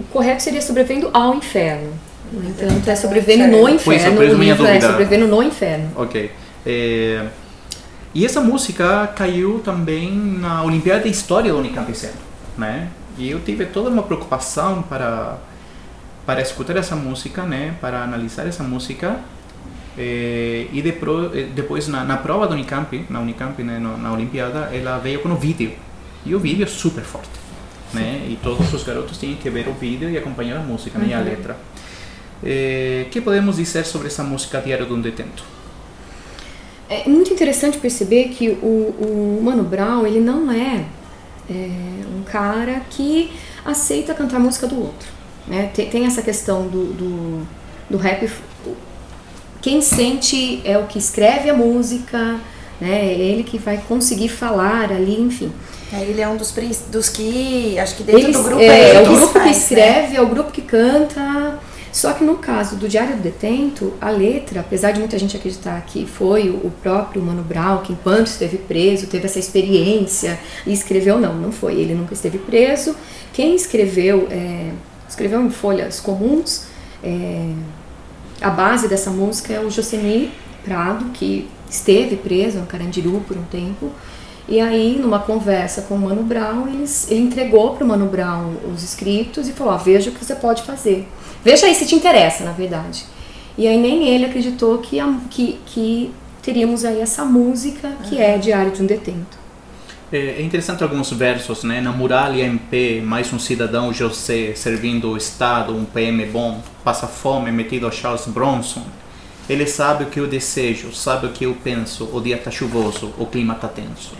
o 0.00 0.04
correto 0.10 0.42
seria 0.42 0.60
sobrevivendo 0.60 1.10
ao 1.12 1.34
inferno. 1.34 1.92
No 2.32 2.48
entanto, 2.48 2.88
é 2.88 2.96
sobrevivendo 2.96 3.46
no 3.56 3.68
isso- 3.68 3.92
inferno. 3.92 4.18
minha 4.38 4.52
livro 4.54 4.66
é 4.66 4.72
dúvida. 4.72 4.86
sobrevivendo 4.88 5.26
no 5.28 5.42
inferno. 5.42 5.90
Ok. 5.96 6.30
É, 6.66 7.26
e 8.14 8.24
essa 8.26 8.40
música 8.40 9.06
caiu 9.16 9.60
também 9.64 10.12
na 10.12 10.62
Olimpíada 10.62 11.02
de 11.04 11.08
História 11.10 11.52
da 11.52 11.58
Unicamp 11.58 11.90
ano, 11.90 12.12
né? 12.56 12.88
E 13.16 13.30
eu 13.30 13.40
tive 13.40 13.66
toda 13.66 13.90
uma 13.90 14.02
preocupação 14.02 14.82
para 14.82 15.36
para 16.26 16.42
escutar 16.42 16.76
essa 16.76 16.94
música, 16.94 17.42
né? 17.44 17.74
Para 17.80 18.02
analisar 18.02 18.46
essa 18.46 18.62
música. 18.62 19.16
É, 19.96 20.66
e 20.72 20.82
depois 21.54 21.88
na, 21.88 22.04
na 22.04 22.16
prova 22.18 22.46
da 22.46 22.54
Unicamp, 22.54 23.04
na 23.10 23.18
Unicamp, 23.18 23.60
né, 23.64 23.78
na 23.80 24.12
Olimpíada, 24.12 24.70
ela 24.72 24.98
veio 24.98 25.20
com 25.20 25.30
o 25.30 25.34
vídeo. 25.36 25.72
E 26.24 26.34
o 26.34 26.38
vídeo 26.38 26.62
é 26.64 26.66
super 26.66 27.02
forte, 27.02 27.28
né? 27.92 28.24
E 28.28 28.38
todos 28.42 28.72
os 28.72 28.84
garotos 28.84 29.18
tinham 29.18 29.36
que 29.36 29.48
ver 29.50 29.66
o 29.68 29.72
vídeo 29.72 30.08
e 30.10 30.16
acompanhar 30.18 30.58
a 30.58 30.60
música, 30.60 30.98
né? 30.98 31.06
E 31.10 31.14
a 31.14 31.20
letra. 31.20 31.56
É, 32.44 33.06
que 33.10 33.20
podemos 33.20 33.56
dizer 33.56 33.84
sobre 33.84 34.08
essa 34.08 34.22
música 34.22 34.60
Diário 34.60 34.86
de 34.86 34.92
um 34.92 35.00
Detento? 35.00 35.42
É 36.88 37.08
muito 37.08 37.32
interessante 37.32 37.76
perceber 37.78 38.28
que 38.28 38.48
o, 38.48 38.56
o 38.66 39.40
Mano 39.42 39.62
Brown, 39.62 40.06
ele 40.06 40.20
não 40.20 40.50
é, 40.50 40.84
é, 41.50 41.70
um 42.16 42.22
cara 42.24 42.80
que 42.90 43.30
aceita 43.64 44.14
cantar 44.14 44.36
a 44.36 44.40
música 44.40 44.66
do 44.66 44.80
outro. 44.80 45.08
Né? 45.46 45.70
Tem, 45.74 45.90
tem 45.90 46.06
essa 46.06 46.22
questão 46.22 46.66
do, 46.66 46.92
do, 46.92 47.46
do 47.90 47.98
rap. 47.98 48.30
Quem 49.60 49.82
sente 49.82 50.62
é 50.64 50.78
o 50.78 50.86
que 50.86 50.98
escreve 50.98 51.50
a 51.50 51.54
música, 51.54 52.38
né? 52.80 53.06
é 53.06 53.14
ele 53.14 53.42
que 53.42 53.58
vai 53.58 53.78
conseguir 53.88 54.28
falar 54.28 54.90
ali, 54.92 55.20
enfim. 55.20 55.52
Aí 55.92 56.10
ele 56.10 56.20
é 56.20 56.28
um 56.28 56.36
dos, 56.36 56.54
dos 56.90 57.08
que, 57.08 57.78
acho 57.78 57.96
que 57.96 58.02
dentro 58.02 58.20
Eles- 58.20 58.36
do 58.36 58.42
grupo 58.42 58.60
é, 58.62 58.66
é, 58.66 58.94
é 58.94 59.00
o 59.02 59.06
grupo 59.06 59.26
que 59.26 59.32
faz, 59.32 59.44
né? 59.44 59.50
escreve, 59.52 60.16
é 60.16 60.22
o 60.22 60.26
grupo 60.26 60.50
que 60.50 60.62
canta. 60.62 61.47
Só 61.98 62.12
que 62.12 62.22
no 62.22 62.36
caso 62.36 62.76
do 62.76 62.88
Diário 62.88 63.16
do 63.16 63.22
Detento, 63.24 63.92
a 64.00 64.08
letra, 64.08 64.60
apesar 64.60 64.92
de 64.92 65.00
muita 65.00 65.18
gente 65.18 65.36
acreditar 65.36 65.80
que 65.84 66.06
foi 66.06 66.48
o 66.48 66.70
próprio 66.80 67.20
Mano 67.20 67.42
Brown 67.42 67.78
que, 67.78 67.92
enquanto 67.92 68.28
esteve 68.28 68.56
preso, 68.56 69.08
teve 69.08 69.26
essa 69.26 69.40
experiência 69.40 70.38
e 70.64 70.72
escreveu, 70.72 71.18
não, 71.18 71.34
não 71.34 71.50
foi. 71.50 71.74
Ele 71.74 71.96
nunca 71.96 72.14
esteve 72.14 72.38
preso. 72.38 72.94
Quem 73.32 73.56
escreveu, 73.56 74.28
é, 74.30 74.70
escreveu 75.08 75.44
em 75.44 75.50
folhas 75.50 75.98
comuns, 75.98 76.66
é, 77.02 77.50
a 78.40 78.50
base 78.50 78.86
dessa 78.86 79.10
música 79.10 79.52
é 79.52 79.58
o 79.58 79.68
Josemir 79.68 80.28
Prado, 80.64 81.06
que 81.06 81.48
esteve 81.68 82.14
preso 82.14 82.60
no 82.60 82.66
Carandiru 82.66 83.24
por 83.26 83.36
um 83.36 83.42
tempo. 83.42 83.90
E 84.48 84.60
aí, 84.60 85.00
numa 85.00 85.18
conversa 85.18 85.82
com 85.82 85.96
o 85.96 85.98
Mano 85.98 86.22
Brown, 86.22 86.68
ele 86.68 87.20
entregou 87.20 87.74
para 87.74 87.84
o 87.84 87.88
Mano 87.88 88.06
Brown 88.06 88.52
os 88.72 88.84
escritos 88.84 89.48
e 89.48 89.52
falou: 89.52 89.74
ó, 89.74 89.76
veja 89.76 90.10
o 90.10 90.12
que 90.12 90.24
você 90.24 90.36
pode 90.36 90.62
fazer. 90.62 91.08
Veja 91.50 91.64
aí 91.66 91.74
se 91.74 91.86
te 91.86 91.94
interessa, 91.94 92.44
na 92.44 92.52
verdade. 92.52 93.04
E 93.56 93.66
aí 93.66 93.78
nem 93.78 94.06
ele 94.06 94.26
acreditou 94.26 94.76
que, 94.78 95.00
a- 95.00 95.18
que, 95.30 95.58
que 95.64 96.10
teríamos 96.42 96.84
aí 96.84 97.00
essa 97.00 97.24
música 97.24 97.90
que 98.06 98.20
é 98.20 98.36
Diário 98.36 98.70
de 98.70 98.82
um 98.82 98.86
Detento. 98.86 99.38
É 100.12 100.18
é 100.40 100.42
interessante 100.42 100.82
alguns 100.82 101.10
versos, 101.10 101.64
né? 101.64 101.80
Na 101.80 101.90
muralha 101.90 102.44
em 102.46 102.58
pé, 102.58 103.00
mais 103.00 103.32
um 103.32 103.38
cidadão 103.38 103.94
José 103.94 104.54
servindo 104.54 105.10
o 105.12 105.16
Estado, 105.16 105.74
um 105.74 105.86
PM 105.86 106.26
bom, 106.26 106.60
passa 106.84 107.06
fome 107.06 107.50
metido 107.50 107.86
a 107.86 107.90
Charles 107.90 108.26
Bronson. 108.26 108.84
Ele 109.48 109.66
sabe 109.66 110.04
o 110.04 110.08
que 110.08 110.20
eu 110.20 110.26
desejo, 110.26 110.94
sabe 110.94 111.26
o 111.28 111.30
que 111.30 111.44
eu 111.44 111.56
penso. 111.64 112.10
O 112.12 112.20
dia 112.20 112.36
está 112.36 112.50
chuvoso, 112.50 113.14
o 113.18 113.24
clima 113.24 113.54
está 113.54 113.68
tenso. 113.68 114.12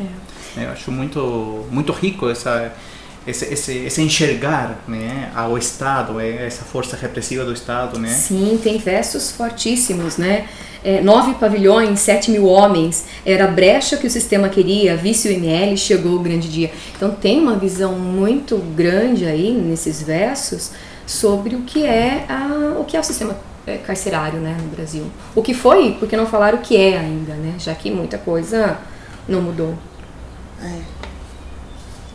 É. 0.57 0.65
Eu 0.65 0.71
acho 0.71 0.91
muito 0.91 1.67
muito 1.71 1.93
rico 1.93 2.29
essa 2.31 2.73
esse, 3.29 3.45
esse, 3.53 3.73
esse 3.79 4.03
enxergar, 4.03 4.83
né, 4.89 5.31
ao 5.35 5.59
Estado, 5.59 6.19
é, 6.19 6.47
essa 6.47 6.65
força 6.65 6.97
repressiva 6.97 7.45
do 7.45 7.53
Estado, 7.53 7.99
né? 7.99 8.09
Sim, 8.09 8.59
tem 8.63 8.79
versos 8.79 9.31
fortíssimos, 9.31 10.17
né? 10.17 10.47
É, 10.83 11.03
nove 11.03 11.35
pavilhões, 11.35 12.01
sete 12.01 12.31
mil 12.31 12.47
homens, 12.47 13.05
era 13.27 13.45
a 13.45 13.49
brecha 13.49 13.97
que 13.97 14.07
o 14.07 14.11
sistema 14.11 14.49
queria, 14.49 14.97
vício 14.97 15.31
ML, 15.31 15.77
chegou 15.77 16.15
o 16.15 16.21
grande 16.21 16.49
dia. 16.49 16.71
Então 16.97 17.11
tem 17.11 17.39
uma 17.39 17.57
visão 17.57 17.93
muito 17.99 18.57
grande 18.75 19.27
aí 19.27 19.53
nesses 19.53 20.03
versos 20.03 20.71
sobre 21.07 21.55
o 21.55 21.63
que 21.63 21.85
é, 21.85 22.25
a, 22.29 22.79
o, 22.81 22.85
que 22.85 22.97
é 22.97 23.01
o 23.01 23.05
sistema 23.05 23.37
é, 23.67 23.77
carcerário 23.77 24.41
né, 24.41 24.57
no 24.59 24.69
Brasil. 24.69 25.05
O 25.35 25.43
que 25.43 25.53
foi, 25.53 25.97
porque 25.99 26.17
não 26.17 26.27
falaram 26.27 26.59
o 26.59 26.63
que 26.63 26.77
é 26.77 26.97
ainda, 26.97 27.35
né? 27.35 27.57
Já 27.59 27.75
que 27.75 27.91
muita 27.91 28.17
coisa 28.17 28.79
não 29.29 29.43
mudou. 29.43 29.75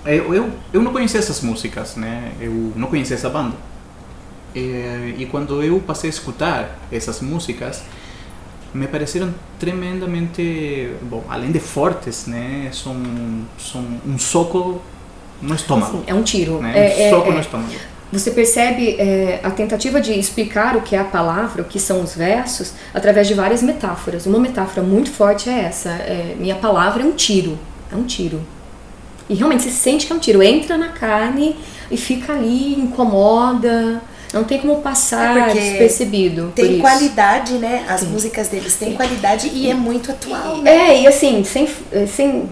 Eu, 0.05 0.33
eu, 0.33 0.50
eu 0.74 0.81
não 0.81 0.91
conhecia 0.91 1.19
essas 1.19 1.41
músicas, 1.41 1.95
né? 1.95 2.33
Eu 2.39 2.74
não 2.75 2.88
conhecia 2.88 3.15
essa 3.15 3.29
banda. 3.29 3.55
E, 4.55 5.15
e 5.17 5.27
quando 5.31 5.63
eu 5.63 5.79
passei 5.79 6.10
a 6.10 6.13
escutar 6.13 6.77
essas 6.91 7.22
músicas, 7.22 7.83
me 8.74 8.88
pareceram 8.88 9.33
tremendamente, 9.60 10.91
bom, 11.03 11.24
além 11.29 11.51
de 11.51 11.60
fortes, 11.60 12.27
né? 12.27 12.69
São, 12.72 12.95
são 13.57 13.86
um 14.05 14.17
soco 14.17 14.81
no 15.41 15.55
estômago. 15.55 15.98
Assim, 15.98 16.03
é 16.07 16.13
um 16.13 16.24
tiro. 16.24 16.60
né? 16.60 16.74
É- 16.75 17.03
um 17.03 17.07
é- 17.07 17.10
soco 17.10 17.29
é- 17.29 17.33
no 17.33 17.39
estômago. 17.39 17.74
Você 18.12 18.29
percebe 18.29 18.95
é, 19.00 19.39
a 19.43 19.50
tentativa 19.50 20.00
de 20.00 20.13
explicar 20.13 20.75
o 20.75 20.81
que 20.81 20.95
é 20.95 21.00
a 21.00 21.03
palavra, 21.03 21.63
o 21.63 21.65
que 21.65 21.79
são 21.79 22.03
os 22.03 22.13
versos, 22.15 22.74
através 22.93 23.27
de 23.27 23.33
várias 23.33 23.63
metáforas. 23.63 24.27
Uma 24.27 24.38
metáfora 24.38 24.86
muito 24.86 25.10
forte 25.10 25.50
é 25.50 25.62
essa: 25.62 25.89
é, 25.89 26.36
minha 26.39 26.55
palavra 26.55 27.01
é 27.01 27.05
um 27.05 27.13
tiro. 27.13 27.57
É 27.91 27.95
um 27.95 28.03
tiro. 28.03 28.39
E 29.30 29.34
realmente 29.36 29.63
você 29.63 29.70
sente 29.70 30.06
que 30.06 30.13
é 30.13 30.15
um 30.15 30.20
tiro. 30.20 30.42
Entra 30.44 30.77
na 30.77 30.89
carne 30.89 31.56
e 31.89 31.98
fica 31.98 32.34
ali, 32.34 32.74
incomoda. 32.80 34.01
Não 34.34 34.44
tem 34.44 34.60
como 34.60 34.82
passar 34.82 35.50
É 35.50 35.53
despercebido. 35.53 36.51
Tem 36.56 36.80
qualidade, 36.80 37.53
né? 37.53 37.86
As 37.88 38.01
Sim. 38.01 38.08
músicas 38.08 38.48
deles 38.48 38.75
têm 38.75 38.96
qualidade 38.96 39.51
e 39.53 39.70
é 39.70 39.75
muito 39.75 40.12
atual, 40.12 40.58
né? 40.58 40.72
É, 40.72 41.01
e 41.01 41.08
assim, 41.08 41.44
sem, 41.44 41.68
sem, 42.08 42.50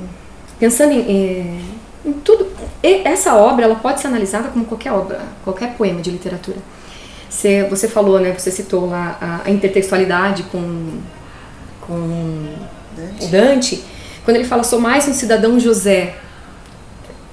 pensando 0.59 0.91
em, 0.91 0.99
eh, 0.99 1.61
em 2.05 2.13
tudo, 2.13 2.47
essa 2.83 3.35
obra 3.35 3.65
ela 3.65 3.75
pode 3.75 3.99
ser 3.99 4.07
analisada 4.07 4.49
como 4.49 4.63
qualquer 4.65 4.91
obra, 4.91 5.21
qualquer 5.43 5.73
poema 5.73 6.01
de 6.01 6.11
literatura. 6.11 6.57
Você, 7.27 7.63
você 7.63 7.87
falou, 7.87 8.19
né, 8.19 8.31
você 8.37 8.51
citou 8.51 8.87
lá 8.87 9.41
a, 9.45 9.49
intertextualidade 9.49 10.43
com, 10.43 10.99
com 11.79 11.93
o 11.93 13.27
Dante, 13.31 13.83
quando 14.23 14.37
ele 14.37 14.45
fala, 14.45 14.63
sou 14.63 14.79
mais 14.79 15.07
um 15.07 15.13
cidadão 15.13 15.59
José. 15.59 16.15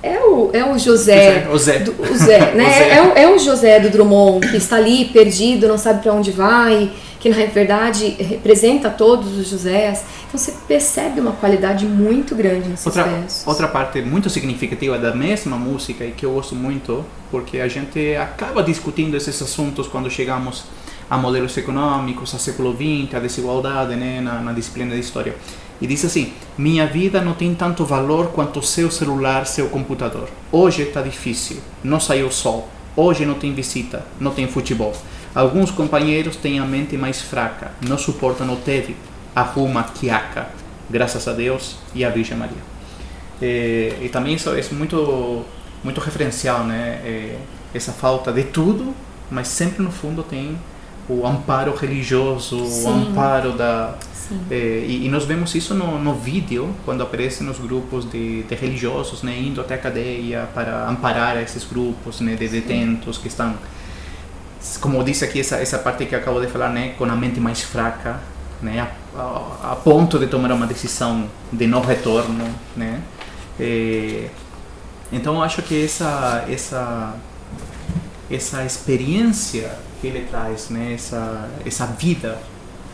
É 0.02 0.20
o, 0.20 0.50
é 0.52 0.64
o 0.64 0.78
José, 0.78 1.44
José, 1.44 1.48
o 1.50 1.58
Zé. 1.58 1.78
do, 1.80 2.02
o 2.02 2.16
Zé, 2.16 2.52
né? 2.54 2.64
O 2.64 2.70
Zé. 2.70 2.88
É, 2.90 3.02
o, 3.02 3.18
é 3.18 3.34
o 3.34 3.38
José 3.38 3.80
do 3.80 3.90
Drummond 3.90 4.48
que 4.48 4.56
está 4.56 4.76
ali 4.76 5.06
perdido, 5.06 5.66
não 5.66 5.76
sabe 5.76 6.02
para 6.02 6.12
onde 6.12 6.30
vai, 6.30 6.92
que 7.18 7.28
na 7.28 7.36
verdade 7.46 8.08
representa 8.18 8.90
todos 8.90 9.36
os 9.36 9.48
Josés. 9.48 10.04
Então 10.28 10.38
você 10.38 10.54
percebe 10.68 11.20
uma 11.20 11.32
qualidade 11.32 11.84
muito 11.84 12.34
grande 12.34 12.68
nesses 12.68 12.86
Outra, 12.86 13.04
versos. 13.04 13.46
outra 13.46 13.66
parte 13.66 14.00
muito 14.00 14.30
significativa 14.30 14.98
da 14.98 15.14
mesma 15.14 15.56
música 15.56 16.04
e 16.04 16.12
que 16.12 16.24
eu 16.24 16.32
gosto 16.32 16.54
muito, 16.54 17.04
porque 17.30 17.58
a 17.58 17.68
gente 17.68 18.14
acaba 18.16 18.62
discutindo 18.62 19.16
esses 19.16 19.40
assuntos 19.42 19.88
quando 19.88 20.08
chegamos 20.10 20.64
a 21.10 21.16
modelos 21.16 21.56
econômicos, 21.56 22.34
a 22.34 22.38
século 22.38 22.76
XX, 22.76 23.14
a 23.14 23.18
desigualdade 23.18 23.96
né, 23.96 24.20
na, 24.20 24.40
na 24.40 24.52
disciplina 24.52 24.94
de 24.94 25.00
história. 25.00 25.34
E 25.80 25.86
diz 25.86 26.04
assim: 26.04 26.32
Minha 26.56 26.86
vida 26.86 27.20
não 27.20 27.34
tem 27.34 27.54
tanto 27.54 27.84
valor 27.84 28.28
quanto 28.28 28.62
seu 28.62 28.90
celular, 28.90 29.46
seu 29.46 29.68
computador. 29.68 30.28
Hoje 30.50 30.82
está 30.82 31.00
difícil, 31.02 31.58
não 31.82 32.00
saiu 32.00 32.30
sol. 32.30 32.68
Hoje 32.96 33.24
não 33.24 33.34
tem 33.34 33.54
visita, 33.54 34.04
não 34.18 34.32
tem 34.32 34.48
futebol. 34.48 34.92
Alguns 35.34 35.70
companheiros 35.70 36.36
têm 36.36 36.58
a 36.58 36.64
mente 36.64 36.96
mais 36.96 37.22
fraca, 37.22 37.70
não 37.86 37.96
suportam 37.96 38.52
o 38.52 38.56
tédio. 38.56 38.96
Arruma 39.36 39.84
quiaca, 39.84 40.48
graças 40.90 41.28
a 41.28 41.32
Deus 41.32 41.76
e 41.94 42.04
a 42.04 42.10
Virgem 42.10 42.36
Maria. 42.36 42.58
Eh, 43.40 43.96
e 44.02 44.08
também 44.08 44.34
isso 44.34 44.50
é 44.50 44.62
muito 44.72 45.44
muito 45.84 46.00
referencial, 46.00 46.64
né? 46.64 47.00
Eh, 47.04 47.36
essa 47.72 47.92
falta 47.92 48.32
de 48.32 48.44
tudo, 48.44 48.92
mas 49.30 49.46
sempre 49.46 49.82
no 49.82 49.92
fundo 49.92 50.24
tem 50.24 50.58
o 51.08 51.26
amparo 51.26 51.74
religioso, 51.74 52.62
o 52.62 52.66
Sim. 52.66 52.88
amparo 52.88 53.52
da 53.52 53.94
Sim. 54.28 54.40
eh, 54.50 54.84
e, 54.86 55.06
e 55.06 55.08
nós 55.08 55.24
vemos 55.24 55.54
isso 55.54 55.74
no, 55.74 55.98
no 55.98 56.14
vídeo 56.14 56.74
quando 56.84 57.02
aparecem 57.02 57.46
nos 57.46 57.58
grupos 57.58 58.04
de, 58.10 58.42
de 58.42 58.54
religiosos, 58.54 59.22
né, 59.22 59.38
indo 59.38 59.60
até 59.60 59.74
a 59.74 59.78
cadeia 59.78 60.48
para 60.54 60.88
amparar 60.88 61.38
esses 61.38 61.64
grupos, 61.64 62.20
né, 62.20 62.34
de 62.34 62.46
detentos 62.48 63.16
que 63.16 63.28
estão, 63.28 63.54
como 64.80 65.02
disse 65.02 65.24
aqui 65.24 65.40
essa 65.40 65.56
essa 65.56 65.78
parte 65.78 66.04
que 66.06 66.14
acabo 66.14 66.40
de 66.40 66.46
falar, 66.48 66.68
né, 66.70 66.94
com 66.98 67.04
a 67.04 67.16
mente 67.16 67.40
mais 67.40 67.62
fraca, 67.62 68.20
né, 68.60 68.86
a, 69.14 69.20
a, 69.20 69.72
a 69.72 69.76
ponto 69.76 70.18
de 70.18 70.26
tomar 70.26 70.52
uma 70.52 70.66
decisão 70.66 71.26
de 71.52 71.66
não 71.66 71.80
retorno, 71.80 72.44
né. 72.76 73.00
Eh, 73.58 74.28
então 75.10 75.36
eu 75.36 75.42
acho 75.42 75.62
que 75.62 75.84
essa 75.84 76.44
essa 76.48 77.14
essa 78.30 78.62
experiência 78.64 79.70
que 80.00 80.06
ele 80.06 80.26
traz, 80.30 80.68
né, 80.68 80.92
essa 80.94 81.48
essa 81.64 81.86
vida, 81.86 82.38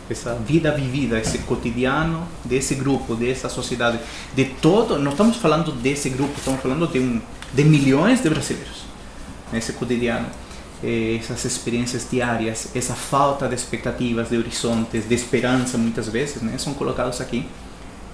essa 0.09 0.35
vida 0.35 0.71
vivida, 0.71 1.19
esse 1.19 1.39
cotidiano 1.39 2.27
desse 2.43 2.75
grupo, 2.75 3.15
dessa 3.15 3.49
sociedade, 3.49 3.99
de 4.35 4.45
todo, 4.45 4.99
não 4.99 5.11
estamos 5.11 5.37
falando 5.37 5.71
desse 5.71 6.09
grupo, 6.09 6.33
estamos 6.37 6.61
falando 6.61 6.87
de 6.87 6.99
um 6.99 7.21
de 7.55 7.63
milhões 7.63 8.21
de 8.21 8.29
brasileiros 8.29 8.83
nesse 9.51 9.73
cotidiano. 9.73 10.27
eh, 10.83 11.17
essas 11.19 11.45
experiências 11.45 12.05
diárias, 12.11 12.67
essa 12.75 12.93
falta 12.93 13.47
de 13.47 13.55
expectativas, 13.55 14.29
de 14.29 14.37
horizontes, 14.37 15.07
de 15.07 15.15
esperança, 15.15 15.77
muitas 15.77 16.09
vezes, 16.09 16.41
né, 16.41 16.57
são 16.57 16.73
colocados 16.73 17.21
aqui 17.21 17.47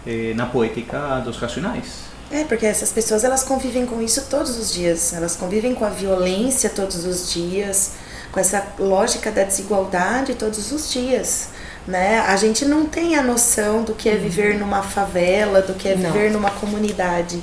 eh, 0.06 0.34
na 0.36 0.46
poética 0.46 1.20
dos 1.26 1.38
racionais. 1.38 2.12
É, 2.32 2.46
porque 2.46 2.66
essas 2.66 2.92
pessoas 2.92 3.24
elas 3.26 3.44
convivem 3.44 3.86
com 3.86 4.02
isso 4.02 4.26
todos 4.30 4.58
os 4.58 4.72
dias. 4.72 5.12
Elas 5.12 5.36
convivem 5.36 5.74
com 5.76 5.84
a 5.84 5.90
violência 5.90 6.70
todos 6.70 7.04
os 7.06 7.34
dias, 7.34 7.92
com 8.32 8.40
essa 8.40 8.66
lógica 8.80 9.32
da 9.32 9.44
desigualdade 9.44 10.36
todos 10.36 10.72
os 10.72 10.90
dias. 10.90 11.50
Né? 11.88 12.20
A 12.28 12.36
gente 12.38 12.64
não 12.66 12.86
tem 12.86 13.16
a 13.16 13.24
noção 13.24 13.84
do 13.84 13.94
que 13.94 14.08
é 14.08 14.16
viver 14.16 14.58
numa 14.60 14.84
favela, 14.84 15.62
do 15.62 15.74
que 15.74 15.88
é 15.90 15.96
viver 15.96 16.26
Não. 16.32 16.40
numa 16.40 16.52
comunidade. 16.52 17.42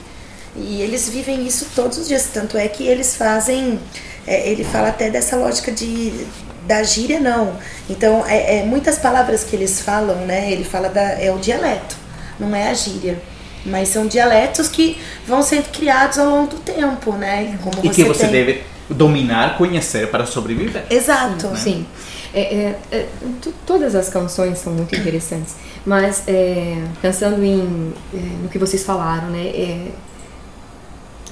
E 0.57 0.80
eles 0.80 1.09
vivem 1.09 1.47
isso 1.47 1.66
todos 1.75 1.99
os 1.99 2.09
dias. 2.09 2.28
Tanto 2.33 2.57
é 2.57 2.68
que 2.68 2.87
eles 2.87 3.16
fazem. 3.16 3.78
é, 4.26 4.49
ele 4.49 4.62
fala 4.64 4.88
até 4.88 5.11
dessa 5.11 5.37
lógica 5.37 5.73
de 5.73 6.26
da 6.66 6.83
gíria 6.83 7.18
não. 7.18 7.57
Então, 7.88 8.25
é, 8.26 8.59
é 8.59 8.62
muitas 8.62 8.99
palavras 8.99 9.42
que 9.42 9.57
eles 9.57 9.80
falam, 9.80 10.16
né? 10.26 10.52
Ele 10.52 10.64
fala 10.64 10.88
da 10.90 11.00
é 11.02 11.33
o 11.33 11.38
dialeto, 11.38 11.97
não 12.38 12.54
é 12.54 12.68
a 12.68 12.75
gíria. 12.75 13.18
Mas 13.66 13.88
são 13.88 14.07
dialetos 14.07 14.68
que 14.68 14.99
vão 15.26 15.42
sendo 15.42 15.68
criados 15.71 16.18
ao 16.18 16.28
longo 16.30 16.49
do 16.49 16.57
tempo, 16.59 17.12
né? 17.12 17.59
Como 17.62 17.85
E 17.85 17.88
que 17.88 18.04
você 18.04 18.25
tem- 18.25 18.30
deve 18.33 18.62
dominar, 18.90 19.57
conhecer 19.59 20.09
para 20.11 20.25
sobreviver. 20.26 20.85
Exato. 20.90 21.54
Sim. 21.57 21.87
É, 22.35 22.40
é, 22.40 22.78
é, 22.92 23.06
to- 23.40 23.54
todas 23.66 23.94
as 23.94 24.08
canções 24.08 24.58
são 24.58 24.73
muito 24.75 24.94
interessantes, 24.94 25.54
mas 25.87 26.25
é, 26.26 26.76
pensando 27.00 27.42
em 27.42 27.92
é, 28.12 28.16
no 28.42 28.49
que 28.49 28.58
vocês 28.58 28.85
falaram, 28.85 29.28
né? 29.30 29.90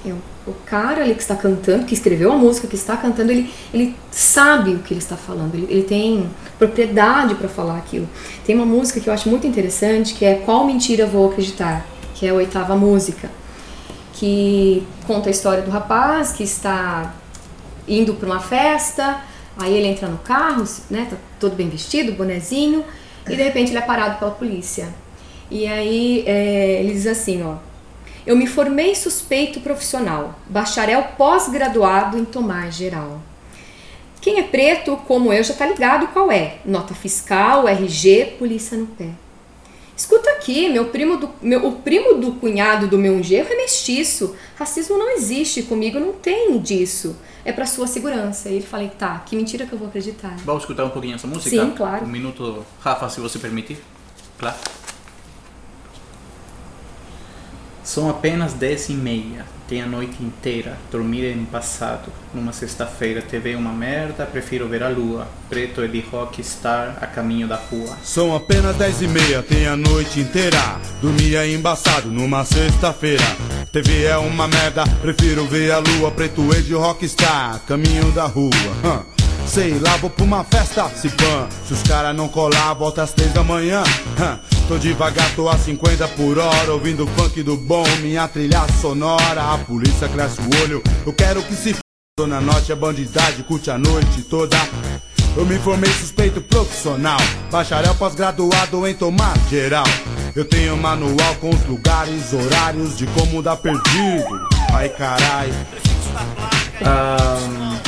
O, 0.04 0.50
o 0.50 0.54
cara 0.64 1.02
ali 1.02 1.14
que 1.14 1.20
está 1.20 1.34
cantando, 1.34 1.84
que 1.84 1.92
escreveu 1.92 2.32
a 2.32 2.36
música, 2.36 2.68
que 2.68 2.76
está 2.76 2.96
cantando, 2.96 3.32
ele, 3.32 3.52
ele 3.74 3.96
sabe 4.10 4.70
o 4.70 4.78
que 4.78 4.94
ele 4.94 5.00
está 5.00 5.16
falando, 5.16 5.54
ele, 5.54 5.66
ele 5.68 5.82
tem 5.82 6.30
propriedade 6.58 7.34
para 7.34 7.48
falar 7.48 7.76
aquilo. 7.76 8.08
Tem 8.44 8.54
uma 8.54 8.64
música 8.64 9.00
que 9.00 9.08
eu 9.08 9.12
acho 9.12 9.28
muito 9.28 9.46
interessante, 9.48 10.14
que 10.14 10.24
é 10.24 10.36
Qual 10.36 10.64
Mentira 10.64 11.06
Vou 11.06 11.28
Acreditar, 11.28 11.84
que 12.14 12.24
é 12.24 12.30
a 12.30 12.34
oitava 12.34 12.76
música, 12.76 13.28
que 14.12 14.86
conta 15.06 15.28
a 15.28 15.32
história 15.32 15.62
do 15.62 15.70
rapaz 15.72 16.30
que 16.30 16.44
está 16.44 17.12
indo 17.88 18.14
para 18.14 18.26
uma 18.26 18.40
festa, 18.40 19.18
aí 19.58 19.74
ele 19.74 19.86
entra 19.86 20.08
no 20.08 20.18
carro, 20.18 20.64
né, 20.90 21.06
tá 21.08 21.16
todo 21.40 21.54
bem 21.54 21.68
vestido, 21.68 22.12
bonezinho, 22.12 22.84
e 23.26 23.34
de 23.34 23.42
repente 23.42 23.70
ele 23.70 23.78
é 23.78 23.82
parado 23.82 24.18
pela 24.18 24.30
polícia. 24.30 24.88
E 25.50 25.66
aí 25.66 26.24
é, 26.26 26.80
ele 26.80 26.92
diz 26.92 27.06
assim, 27.06 27.42
ó, 27.42 27.56
eu 28.26 28.36
me 28.36 28.46
formei 28.46 28.94
suspeito 28.94 29.60
profissional, 29.60 30.34
bacharel 30.48 31.02
pós-graduado 31.16 32.18
em 32.18 32.24
tomar 32.24 32.70
geral. 32.72 33.20
Quem 34.20 34.40
é 34.40 34.42
preto, 34.42 34.96
como 35.06 35.32
eu, 35.32 35.44
já 35.44 35.54
tá 35.54 35.64
ligado 35.66 36.08
qual 36.08 36.32
é. 36.32 36.56
Nota 36.64 36.92
fiscal, 36.94 37.68
RG, 37.68 38.36
polícia 38.38 38.76
no 38.76 38.86
pé. 38.86 39.10
Escuta 39.96 40.28
aqui, 40.30 40.68
meu 40.68 40.86
primo 40.86 41.16
do, 41.16 41.30
meu, 41.40 41.66
o 41.66 41.72
primo 41.72 42.14
do 42.20 42.32
cunhado 42.32 42.86
do 42.86 42.98
meu 42.98 43.22
genro 43.22 43.50
é 43.50 43.56
mestiço. 43.56 44.36
Racismo 44.56 44.98
não 44.98 45.10
existe, 45.16 45.62
comigo 45.62 45.98
não 45.98 46.12
tem 46.12 46.58
disso. 46.58 47.16
É 47.44 47.50
pra 47.50 47.64
sua 47.64 47.86
segurança. 47.86 48.50
E 48.50 48.56
ele 48.56 48.66
falei, 48.66 48.90
tá, 48.90 49.18
que 49.24 49.34
mentira 49.34 49.64
que 49.64 49.72
eu 49.72 49.78
vou 49.78 49.88
acreditar. 49.88 50.36
Vamos 50.44 50.64
escutar 50.64 50.84
um 50.84 50.90
pouquinho 50.90 51.14
essa 51.14 51.26
música? 51.26 51.48
Sim, 51.48 51.70
claro. 51.70 52.04
Um 52.04 52.08
minuto, 52.08 52.64
Rafa, 52.80 53.08
se 53.08 53.20
você 53.20 53.38
permitir. 53.38 53.78
Claro. 54.38 54.56
São 57.86 58.10
apenas 58.10 58.52
dez 58.52 58.88
e 58.88 58.94
meia. 58.94 59.46
Tem 59.68 59.80
a 59.80 59.86
noite 59.86 60.16
inteira. 60.20 60.76
Dormir 60.90 61.24
é 61.24 61.30
embaçado. 61.30 62.12
Numa 62.34 62.52
sexta-feira, 62.52 63.22
TV 63.22 63.52
é 63.52 63.56
uma 63.56 63.72
merda. 63.72 64.26
Prefiro 64.26 64.66
ver 64.68 64.82
a 64.82 64.88
lua. 64.88 65.28
Preto 65.48 65.80
é 65.80 65.86
de 65.86 66.00
rockstar 66.00 66.98
a 67.00 67.06
caminho 67.06 67.46
da 67.46 67.54
rua. 67.54 67.96
São 68.02 68.34
apenas 68.34 68.76
dez 68.76 69.00
e 69.00 69.06
meia, 69.06 69.40
tem 69.40 69.68
a 69.68 69.76
noite 69.76 70.18
inteira. 70.18 70.80
Dormir 71.00 71.36
é 71.36 71.48
embaçado 71.48 72.10
numa 72.10 72.44
sexta-feira. 72.44 73.22
TV 73.70 74.04
é 74.06 74.18
uma 74.18 74.48
merda, 74.48 74.82
prefiro 75.00 75.46
ver 75.46 75.70
a 75.70 75.78
lua. 75.78 76.10
Preto 76.10 76.52
é 76.52 76.60
de 76.60 76.74
rockstar, 76.74 77.60
caminho 77.68 78.10
da 78.10 78.26
rua. 78.26 78.50
Sei 79.46 79.78
lá, 79.78 79.96
vou 79.98 80.10
pra 80.10 80.24
uma 80.24 80.42
festa, 80.42 80.88
se 80.88 81.08
pan. 81.10 81.48
Se 81.64 81.72
os 81.72 81.82
cara 81.84 82.12
não 82.12 82.26
colar, 82.26 82.74
volta 82.74 83.04
às 83.04 83.12
três 83.12 83.32
da 83.32 83.44
manhã. 83.44 83.84
hã. 84.20 84.55
Tô 84.68 84.76
devagar, 84.78 85.32
tô 85.36 85.48
a 85.48 85.56
50 85.56 86.08
por 86.08 86.38
hora, 86.38 86.72
ouvindo 86.72 87.06
funk 87.06 87.40
do 87.40 87.56
bom, 87.56 87.84
minha 88.02 88.26
trilha 88.26 88.66
sonora. 88.80 89.54
A 89.54 89.58
polícia 89.58 90.08
cresce 90.08 90.40
o 90.40 90.62
olho, 90.64 90.82
eu 91.06 91.12
quero 91.12 91.40
que 91.44 91.54
se 91.54 91.70
f. 91.70 91.78
Dona 92.18 92.40
Norte 92.40 92.72
é 92.72 92.74
bandidade, 92.74 93.44
curte 93.44 93.70
a 93.70 93.78
noite 93.78 94.22
toda. 94.22 94.56
Eu 95.36 95.46
me 95.46 95.56
formei 95.60 95.88
suspeito 95.92 96.40
profissional, 96.40 97.18
bacharel 97.48 97.94
pós-graduado 97.94 98.84
em 98.88 98.94
tomar 98.94 99.38
geral. 99.48 99.86
Eu 100.34 100.44
tenho 100.44 100.76
manual 100.76 101.36
com 101.36 101.50
os 101.50 101.64
lugares, 101.66 102.32
horários 102.32 102.98
de 102.98 103.06
como 103.06 103.40
dar 103.40 103.58
perdido. 103.58 104.48
Ai 104.72 104.88
carai. 104.88 105.48
Ahn, 106.82 107.78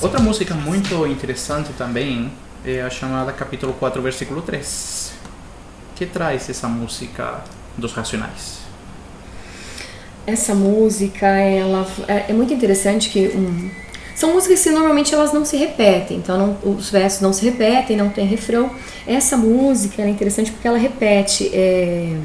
outra 0.00 0.18
música 0.18 0.54
muito 0.54 1.06
interessante 1.06 1.74
também 1.74 2.32
é 2.64 2.80
a 2.80 2.88
chamada 2.88 3.32
capítulo 3.32 3.74
4, 3.74 4.00
versículo 4.00 4.40
3. 4.40 5.20
Que 6.02 6.06
traz 6.06 6.50
essa 6.50 6.66
música 6.66 7.44
dos 7.78 7.92
Racionais? 7.92 8.58
Essa 10.26 10.52
música, 10.52 11.26
ela 11.28 11.86
é, 12.08 12.24
é 12.30 12.32
muito 12.32 12.52
interessante 12.52 13.08
que 13.08 13.28
um, 13.28 13.70
são 14.16 14.34
músicas 14.34 14.64
que 14.64 14.70
normalmente 14.70 15.14
elas 15.14 15.32
não 15.32 15.44
se 15.44 15.56
repetem, 15.56 16.16
então 16.16 16.36
não- 16.36 16.72
os 16.74 16.90
versos 16.90 17.20
não 17.20 17.32
se 17.32 17.44
repetem, 17.44 17.96
não 17.96 18.08
tem 18.08 18.26
refrão. 18.26 18.72
Essa 19.06 19.36
música 19.36 20.02
ela 20.02 20.10
é 20.10 20.12
interessante 20.12 20.50
porque 20.50 20.66
ela 20.66 20.76
repete 20.76 21.48
é, 21.54 22.16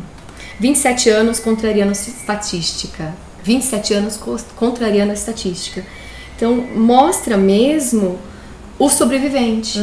27 0.60 1.12
anos 1.12 1.40
contrariando 1.40 1.92
a 1.92 1.94
estatística, 1.94 3.14
27 3.44 3.94
anos 3.94 4.18
co- 4.18 4.40
contrariando 4.56 5.12
a 5.12 5.14
estatística. 5.14 5.86
Então 6.36 6.56
mostra 6.76 7.38
mesmo 7.38 8.18
o 8.80 8.90
sobrevivente. 8.90 9.78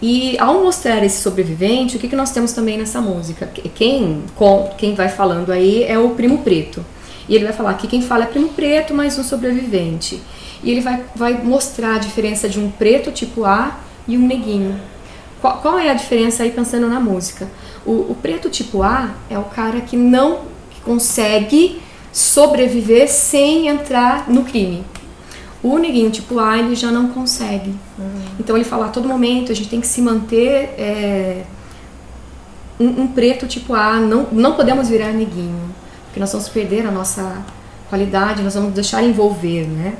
E 0.00 0.36
ao 0.38 0.62
mostrar 0.62 1.02
esse 1.04 1.22
sobrevivente, 1.22 1.96
o 1.96 1.98
que, 1.98 2.08
que 2.08 2.16
nós 2.16 2.30
temos 2.30 2.52
também 2.52 2.76
nessa 2.76 3.00
música? 3.00 3.46
Que- 3.46 3.68
Quem, 3.68 4.22
com- 4.34 4.70
quem 4.76 4.94
vai 4.94 5.08
falando 5.08 5.50
aí 5.50 5.84
é 5.84 5.98
o 5.98 6.10
primo 6.10 6.38
preto. 6.38 6.84
E 7.28 7.34
ele 7.34 7.44
vai 7.44 7.52
falar 7.52 7.74
que 7.74 7.86
quem 7.88 8.02
fala 8.02 8.24
é 8.24 8.26
primo 8.26 8.50
preto, 8.50 8.94
mais 8.94 9.18
um 9.18 9.22
sobrevivente. 9.24 10.20
E 10.62 10.70
ele 10.70 10.80
vai, 10.80 11.02
vai 11.14 11.42
mostrar 11.42 11.96
a 11.96 11.98
diferença 11.98 12.48
de 12.48 12.60
um 12.60 12.70
preto 12.70 13.10
tipo 13.10 13.44
A 13.44 13.78
e 14.06 14.16
um 14.16 14.26
neguinho. 14.26 14.78
Qual, 15.40 15.58
qual 15.58 15.78
é 15.78 15.90
a 15.90 15.94
diferença 15.94 16.42
aí 16.42 16.50
pensando 16.50 16.88
na 16.88 17.00
música? 17.00 17.48
O, 17.84 17.92
o 17.92 18.16
preto 18.20 18.48
tipo 18.50 18.82
A 18.82 19.10
é 19.30 19.38
o 19.38 19.44
cara 19.44 19.80
que 19.80 19.96
não 19.96 20.40
consegue 20.84 21.80
sobreviver 22.12 23.08
sem 23.10 23.68
entrar 23.68 24.30
no 24.30 24.44
crime. 24.44 24.84
O 25.68 25.78
neguinho 25.78 26.10
tipo 26.10 26.38
A, 26.38 26.58
ele 26.58 26.74
já 26.74 26.90
não 26.90 27.08
consegue. 27.08 27.74
Então 28.38 28.56
ele 28.56 28.64
fala, 28.64 28.86
a 28.86 28.88
todo 28.88 29.08
momento 29.08 29.50
a 29.50 29.54
gente 29.54 29.68
tem 29.68 29.80
que 29.80 29.86
se 29.86 30.00
manter 30.00 30.74
é, 30.78 31.42
um, 32.78 33.02
um 33.02 33.06
preto 33.08 33.46
tipo 33.46 33.74
A, 33.74 33.94
não, 33.98 34.28
não 34.32 34.54
podemos 34.54 34.88
virar 34.88 35.12
neguinho, 35.12 35.74
porque 36.04 36.20
nós 36.20 36.30
vamos 36.32 36.48
perder 36.48 36.86
a 36.86 36.90
nossa 36.90 37.42
qualidade, 37.88 38.42
nós 38.42 38.54
vamos 38.54 38.72
deixar 38.74 39.02
envolver, 39.02 39.66
né? 39.66 39.94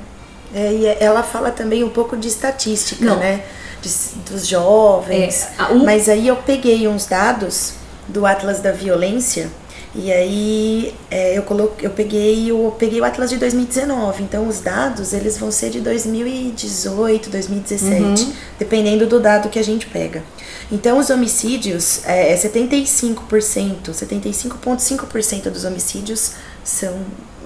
É, 0.53 0.71
e 0.73 0.85
ela 1.03 1.23
fala 1.23 1.51
também 1.51 1.83
um 1.83 1.89
pouco 1.89 2.15
de 2.15 2.27
estatística, 2.27 3.03
Não. 3.03 3.17
né? 3.17 3.41
De- 3.81 4.31
dos 4.31 4.47
jovens. 4.47 5.43
É, 5.43 5.61
a- 5.61 5.69
o- 5.71 5.83
Mas 5.83 6.07
aí 6.07 6.27
eu 6.27 6.35
peguei 6.37 6.87
uns 6.87 7.05
dados 7.05 7.73
do 8.07 8.25
Atlas 8.25 8.59
da 8.61 8.71
Violência 8.71 9.49
e 9.95 10.11
aí 10.11 10.95
é, 11.09 11.37
eu 11.37 11.43
coloquei, 11.43 11.87
eu 11.87 11.91
peguei 11.91 12.51
o 12.51 12.71
peguei 12.71 12.99
o 12.99 13.03
Atlas 13.03 13.29
de 13.29 13.37
2019. 13.37 14.23
Então 14.23 14.47
os 14.47 14.59
dados 14.59 15.13
eles 15.13 15.37
vão 15.37 15.51
ser 15.51 15.69
de 15.69 15.79
2018, 15.79 17.29
2017, 17.29 18.33
dependendo 18.59 19.07
do 19.07 19.19
dado 19.19 19.49
que 19.49 19.57
a 19.57 19.63
gente 19.63 19.87
pega. 19.87 20.23
Então 20.71 20.99
os 20.99 21.09
homicídios 21.09 22.05
é, 22.05 22.33
é 22.33 22.35
75%, 22.35 23.89
75,5% 23.89 25.49
dos 25.49 25.63
homicídios 25.63 26.33
são 26.63 26.99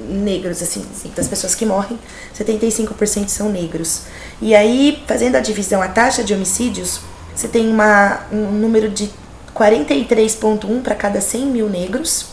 negros, 0.10 0.64
assim, 0.64 0.84
das 1.16 1.28
pessoas 1.28 1.54
que 1.54 1.64
morrem, 1.64 1.98
75% 2.38 3.30
são 3.30 3.52
negros. 3.52 4.02
E 4.42 4.56
aí, 4.56 5.04
fazendo 5.06 5.36
a 5.36 5.40
divisão, 5.40 5.80
a 5.80 5.88
taxa 5.88 6.24
de 6.24 6.34
homicídios, 6.34 7.00
você 7.36 7.48
tem 7.48 7.70
uma, 7.70 8.26
um 8.32 8.52
número 8.52 8.90
de 8.90 9.12
43,1 9.56 10.82
para 10.82 10.96
cada 10.96 11.22
100 11.22 11.46
mil 11.46 11.70
negros 11.70 12.31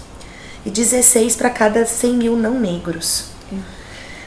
e 0.64 0.70
16 0.70 1.36
para 1.36 1.50
cada 1.50 1.84
100 1.86 2.14
mil 2.14 2.36
não 2.36 2.58
negros. 2.58 3.26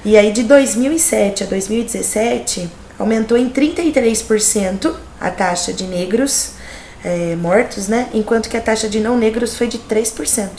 E 0.03 0.17
aí, 0.17 0.31
de 0.31 0.43
2007 0.43 1.43
a 1.43 1.47
2017, 1.47 2.69
aumentou 2.97 3.37
em 3.37 3.49
33% 3.49 4.93
a 5.19 5.29
taxa 5.29 5.71
de 5.71 5.83
negros 5.83 6.53
eh, 7.03 7.35
mortos, 7.35 7.87
né? 7.87 8.09
Enquanto 8.11 8.49
que 8.49 8.57
a 8.57 8.61
taxa 8.61 8.89
de 8.89 8.99
não 8.99 9.15
negros 9.15 9.55
foi 9.55 9.67
de 9.67 9.77
3%. 9.77 10.49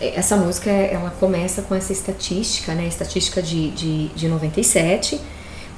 Essa 0.00 0.36
música, 0.36 0.70
ela 0.70 1.10
começa 1.18 1.62
com 1.62 1.74
essa 1.74 1.92
estatística, 1.92 2.72
né? 2.74 2.86
Estatística 2.86 3.42
de, 3.42 3.70
de, 3.70 4.08
de 4.08 4.28
97, 4.28 5.20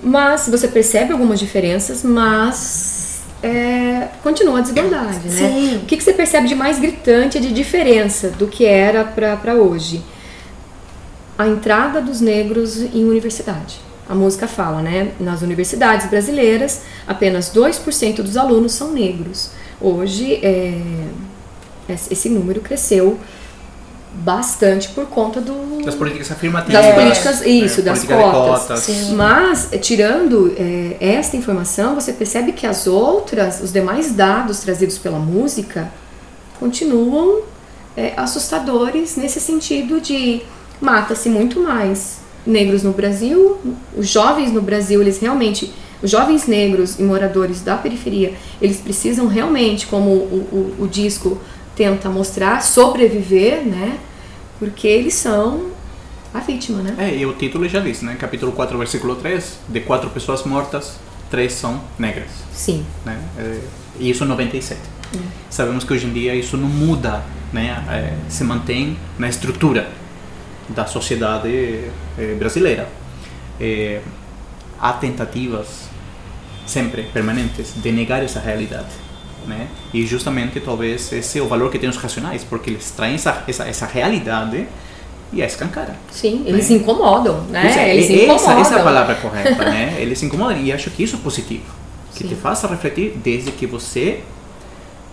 Mas 0.03 0.49
você 0.49 0.69
percebe 0.69 1.13
algumas 1.13 1.41
diferenças, 1.41 2.03
mas 2.03 3.08
é, 3.43 4.09
continua 4.23 4.59
a 4.59 4.61
desigualdade, 4.63 5.29
né? 5.29 5.31
Sim. 5.31 5.77
O 5.77 5.87
que, 5.87 5.97
que 5.97 6.03
você 6.03 6.13
percebe 6.13 6.49
de 6.49 6.55
mais 6.55 6.79
gritante 6.79 7.39
de 7.39 7.53
diferença 7.53 8.31
do 8.31 8.49
que 8.49 8.65
era 8.65 9.05
para 9.05 9.55
hoje? 9.55 10.03
A 11.37 11.47
entrada 11.47 12.01
dos 12.01 12.21
negros 12.21 12.79
em 12.79 13.05
universidade. 13.05 13.81
A 14.09 14.15
música 14.15 14.49
fala, 14.49 14.83
né? 14.83 15.13
Nas 15.21 15.43
universidades 15.43 16.09
brasileiras, 16.09 16.83
apenas 17.07 17.53
2% 17.55 18.23
dos 18.23 18.37
alunos 18.37 18.73
são 18.73 18.93
negros. 18.93 19.51
Hoje, 19.81 20.41
é, 20.43 20.81
esse 22.11 22.29
número 22.29 22.61
cresceu 22.61 23.19
bastante 24.13 24.89
por 24.89 25.07
conta 25.07 25.41
do 25.41 25.83
Das 25.85 25.95
políticas 25.95 26.31
afirmativas. 26.33 26.83
das 26.85 26.95
políticas 26.95 27.47
isso 27.47 27.79
né? 27.81 27.85
das 27.93 28.05
Política 28.05 28.17
cotas. 28.33 28.87
cotas. 28.87 29.11
Mas 29.11 29.73
eh, 29.73 29.79
tirando 29.79 30.55
eh, 30.57 30.97
esta 31.01 31.37
informação 31.37 31.95
você 31.95 32.13
percebe 32.13 32.53
que 32.53 32.67
as 32.67 32.87
outras 32.87 33.61
os 33.61 33.73
demais 33.73 34.13
dados 34.13 34.61
trazidos 34.61 34.99
pela 34.99 35.19
música 35.19 35.91
continuam 36.59 37.43
eh, 37.97 38.13
assustadores 38.17 39.17
nesse 39.17 39.41
sentido 39.41 40.01
de 40.01 40.43
mata-se 40.81 41.29
muito 41.29 41.61
mais 41.61 42.19
negros 42.47 42.83
no 42.83 42.93
Brasil 42.93 43.59
os 43.97 44.09
jovens 44.09 44.53
no 44.53 44.63
Brasil 44.63 45.01
eles 45.01 45.19
realmente 45.19 45.73
os 46.03 46.11
jovens 46.11 46.47
negros 46.47 46.99
e 46.99 47.03
moradores 47.03 47.61
da 47.61 47.77
periferia 47.77 48.33
eles 48.61 48.79
precisam 48.79 49.27
realmente 49.27 49.87
como 49.87 50.11
o, 50.11 50.75
o, 50.79 50.85
o 50.85 50.89
disco 50.89 51.39
tenta 51.79 52.11
mostrar 52.11 52.61
sobreviver 52.61 53.65
né 53.65 54.01
porque 54.59 54.89
eles 54.89 55.15
são 55.15 55.71
a 56.35 56.41
vítima 56.41 56.83
né 56.83 56.95
É, 56.99 57.17
e 57.17 57.25
o 57.25 57.33
título 57.33 57.69
já 57.69 57.79
diz, 57.81 58.03
né? 58.03 58.17
Capítulo 58.19 58.53
4, 58.53 58.77
versículo 58.77 59.15
3. 59.15 59.61
De 59.69 59.81
quatro 59.81 60.11
pessoas 60.11 60.43
mortas, 60.45 60.99
três 61.31 61.53
são 61.53 61.81
negras. 61.99 62.29
sim 62.53 62.85
Né? 63.07 63.17
É, 63.39 63.61
e 64.01 64.11
isso 64.11 64.25
em 64.25 64.27
97. 64.27 64.79
Sabemos 65.49 65.85
que 65.85 65.93
hoje 65.95 66.07
em 66.07 66.13
dia 66.13 66.35
isso 66.35 66.57
não 66.57 66.69
muda, 66.69 67.23
né? 67.53 67.83
É, 67.89 68.15
se 68.29 68.45
mantém 68.45 68.99
na 69.19 69.29
estrutura 69.29 69.89
da 70.69 70.85
sociedade 70.85 71.85
é, 72.19 72.35
brasileira. 72.39 72.89
É, 73.59 74.01
há 74.79 74.93
tentativas 74.93 75.89
sempre 76.67 77.05
permanentes 77.05 77.73
de 77.77 77.91
negar 77.91 78.23
essa 78.23 78.41
realidade. 78.41 79.08
Né? 79.49 79.67
E 79.95 80.07
justamente 80.07 80.61
talvez 80.61 81.11
esse 81.13 81.39
é 81.39 81.43
o 81.43 81.49
valor 81.49 81.71
que 81.71 81.79
tem 81.79 81.89
os 81.89 81.97
racionais, 81.97 82.45
porque 82.45 82.71
eles 82.71 82.91
traem 82.91 83.15
essa, 83.15 83.43
essa, 83.49 83.65
essa 83.67 83.87
realidade 83.87 84.67
e 85.33 85.43
a 85.43 85.47
escancara. 85.47 85.97
Sim, 86.11 86.43
eles 86.47 86.69
Né? 86.69 86.77
incomodam, 86.77 87.41
né? 87.49 87.73
É, 87.77 87.95
eles 87.97 88.11
essa, 88.11 88.25
incomodam. 88.25 88.61
essa 88.61 88.75
é 88.77 88.81
a 88.81 88.85
palavra 88.85 89.15
correta, 89.23 89.65
né? 89.65 89.97
Eles 89.99 90.19
se 90.19 90.27
incomodam 90.27 90.59
e 90.61 90.73
acho 90.73 90.91
que 90.91 91.03
isso 91.03 91.17
é 91.17 91.19
positivo. 91.19 91.65
Que 92.15 92.25
Sim. 92.25 92.29
te 92.29 92.35
faça 92.35 92.67
refletir 92.69 93.13
desde 93.23 93.51
que 93.53 93.67
você 93.67 94.21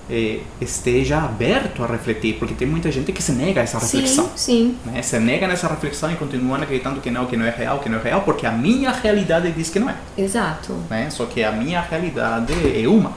eh, 0.09 0.39
esteja 0.61 1.17
aberto 1.17 1.83
a 1.83 1.87
refletir, 1.87 2.35
porque 2.37 2.53
tem 2.53 2.67
muita 2.67 2.91
gente 2.91 3.11
que 3.11 3.21
se 3.21 3.31
nega 3.31 3.61
a 3.61 3.63
essa 3.63 3.77
reflexão. 3.79 4.25
Sim, 4.35 4.75
sim. 4.83 4.91
Né? 4.91 5.01
Se 5.01 5.19
nega 5.19 5.47
nessa 5.47 5.67
reflexão 5.67 6.11
e 6.11 6.15
continua 6.15 6.57
acreditando 6.57 7.01
que 7.01 7.09
não, 7.11 7.25
que 7.25 7.35
não 7.35 7.45
é 7.45 7.49
real, 7.49 7.79
que 7.79 7.89
não 7.89 7.99
é 7.99 8.01
real, 8.01 8.21
porque 8.21 8.45
a 8.45 8.51
minha 8.51 8.91
realidade 8.91 9.51
diz 9.51 9.69
que 9.69 9.79
não 9.79 9.89
é. 9.89 9.95
Exato. 10.17 10.73
Né? 10.89 11.09
Só 11.09 11.25
que 11.25 11.43
a 11.43 11.51
minha 11.51 11.81
realidade 11.81 12.53
é 12.53 12.87
uma. 12.87 13.11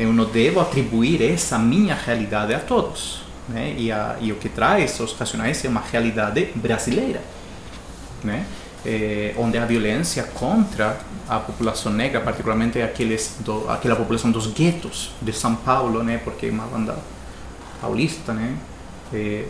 Eu 0.00 0.14
não 0.14 0.24
devo 0.24 0.60
atribuir 0.60 1.20
essa 1.20 1.58
minha 1.58 1.94
realidade 1.94 2.54
a 2.54 2.58
todos. 2.58 3.20
Né? 3.46 3.74
E, 3.76 3.92
a, 3.92 4.16
e 4.18 4.32
o 4.32 4.36
que 4.36 4.48
traz 4.48 4.98
os 4.98 5.12
racionais 5.12 5.62
é 5.62 5.68
uma 5.68 5.82
realidade 5.82 6.52
brasileira, 6.54 7.20
né? 8.24 8.46
Eh, 8.86 9.34
onde 9.36 9.58
a 9.58 9.66
violência 9.66 10.22
contra 10.22 10.98
a 11.28 11.38
população 11.38 11.92
negra, 11.92 12.18
particularmente 12.22 12.80
aqueles 12.80 13.36
do, 13.40 13.68
aquela 13.68 13.94
população 13.94 14.30
dos 14.30 14.46
guetos 14.46 15.10
de 15.20 15.34
São 15.34 15.54
Paulo, 15.54 16.02
né? 16.02 16.18
Porque 16.24 16.46
é 16.46 16.50
uma 16.50 16.64
banda 16.64 16.96
paulista, 17.78 18.32
né? 18.32 18.56
Eh, 19.12 19.44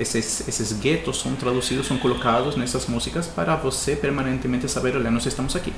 esses, 0.00 0.48
esses 0.48 0.72
guetos 0.72 1.20
são 1.20 1.36
traduzidos, 1.36 1.86
são 1.86 1.96
colocados 1.98 2.56
nessas 2.56 2.86
músicas 2.86 3.28
para 3.28 3.54
você 3.54 3.94
permanentemente 3.94 4.68
saber, 4.68 4.96
olha, 4.96 5.12
nós 5.12 5.26
estamos 5.26 5.54
aqui 5.54 5.72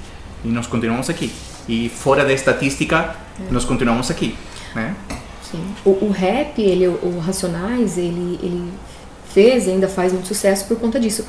e 0.45 0.49
nós 0.49 0.67
continuamos 0.67 1.09
aqui. 1.09 1.33
E 1.69 1.89
fora 1.89 2.25
da 2.25 2.33
estatística, 2.33 3.17
nós 3.51 3.65
continuamos 3.65 4.11
aqui, 4.11 4.37
né? 4.75 4.95
Sim. 5.51 5.65
O, 5.85 6.07
o 6.07 6.11
rap, 6.11 6.61
ele, 6.61 6.87
o, 6.87 7.19
Racionais, 7.19 7.97
ele, 7.97 8.39
ele 8.43 8.71
fez 9.33 9.69
ainda 9.69 9.89
faz 9.89 10.13
muito 10.13 10.29
sucesso 10.29 10.67
por 10.67 10.79
conta 10.79 11.01
disso. 11.01 11.25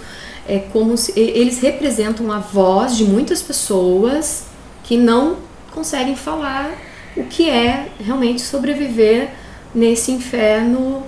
É 0.48 0.60
como 0.60 0.98
se 0.98 1.18
eles 1.20 1.60
representam 1.60 2.32
a 2.32 2.40
voz 2.40 2.96
de 2.96 3.04
muitas 3.04 3.42
pessoas 3.42 4.46
que 4.84 4.98
não 4.98 5.38
conseguem 5.72 6.16
falar 6.16 6.72
o 7.16 7.24
que 7.24 7.50
é 7.50 7.88
realmente 8.00 8.42
sobreviver 8.42 9.30
nesse 9.74 10.12
inferno 10.12 11.04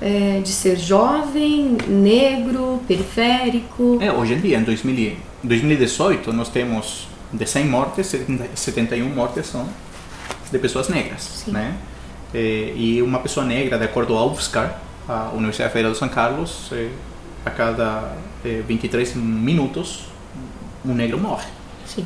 é, 0.00 0.40
de 0.42 0.50
ser 0.50 0.78
jovem, 0.78 1.76
negro, 1.86 2.80
periférico. 2.88 3.98
É, 4.00 4.10
hoje 4.10 4.34
em 4.34 4.40
dia, 4.40 4.58
em 4.58 4.62
2000 4.62 4.94
e- 4.94 5.18
2018, 5.42 6.32
nós 6.32 6.48
temos 6.48 7.09
de 7.32 7.46
100 7.46 7.66
mortes, 7.66 8.06
70 8.06 8.56
71 8.56 9.08
mortes 9.08 9.46
são 9.46 9.68
de 10.50 10.58
pessoas 10.58 10.88
negras, 10.88 11.22
Sim. 11.22 11.52
né? 11.52 11.76
Eh, 12.34 12.72
e 12.76 13.02
uma 13.02 13.20
pessoa 13.20 13.46
negra, 13.46 13.78
de 13.78 13.84
acordo 13.84 14.16
ao 14.16 14.30
UFSCar, 14.30 14.80
a 15.08 15.30
Universidade 15.34 15.72
Federal 15.72 15.92
de 15.92 15.98
São 15.98 16.08
Carlos, 16.08 16.68
eh, 16.72 16.90
a 17.44 17.50
cada 17.50 18.16
eh, 18.44 18.62
23 18.66 19.14
minutos, 19.14 20.06
um 20.84 20.94
negro 20.94 21.18
morre. 21.18 21.48
Sim. 21.86 22.04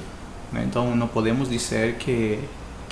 né? 0.53 0.65
Então, 0.67 0.95
não 0.95 1.07
podemos 1.09 1.49
dizer 1.49 1.95
que 1.95 2.39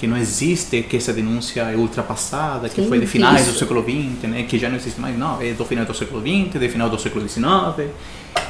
que 0.02 0.06
não 0.08 0.16
existe, 0.16 0.82
que 0.82 0.96
essa 0.96 1.12
denúncia 1.12 1.62
é 1.62 1.76
ultrapassada, 1.76 2.68
que 2.68 2.82
Sim, 2.82 2.88
foi 2.88 2.98
de 2.98 3.06
finais 3.06 3.44
do 3.44 3.50
isso. 3.50 3.60
século 3.60 3.84
XX, 3.84 4.28
né? 4.28 4.42
que 4.48 4.58
já 4.58 4.68
não 4.68 4.74
existe 4.74 5.00
mais. 5.00 5.16
Não, 5.16 5.40
é 5.40 5.52
do 5.52 5.64
final 5.64 5.84
do 5.84 5.94
século 5.94 6.20
XX, 6.20 6.58
de 6.58 6.68
final 6.68 6.90
do 6.90 6.98
século 6.98 7.28
XIX, 7.28 7.44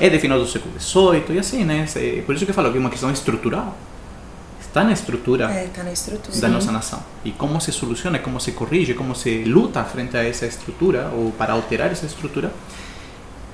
é 0.00 0.08
de 0.08 0.18
final 0.18 0.38
do 0.38 0.46
século 0.46 0.72
XVIII, 0.80 1.36
e 1.36 1.38
assim, 1.38 1.64
né? 1.64 1.86
Por 2.26 2.34
isso 2.34 2.44
que 2.44 2.50
eu 2.50 2.54
falo 2.54 2.70
que 2.70 2.76
é 2.76 2.80
uma 2.80 2.90
questão 2.90 3.10
estrutural. 3.10 3.76
Está 4.60 4.84
na 4.84 4.92
estrutura 4.92 5.50
É, 5.50 5.66
tá 5.74 5.82
na 5.82 5.92
estrutura. 5.92 6.34
da 6.40 6.48
nossa 6.48 6.72
nação. 6.72 7.02
E 7.24 7.30
como 7.30 7.60
se 7.60 7.70
soluciona, 7.72 8.18
como 8.18 8.40
se 8.40 8.52
corrige, 8.52 8.94
como 8.94 9.14
se 9.14 9.44
luta 9.44 9.84
frente 9.84 10.16
a 10.16 10.24
essa 10.24 10.46
estrutura, 10.46 11.10
ou 11.14 11.30
para 11.32 11.52
alterar 11.52 11.92
essa 11.92 12.06
estrutura, 12.06 12.50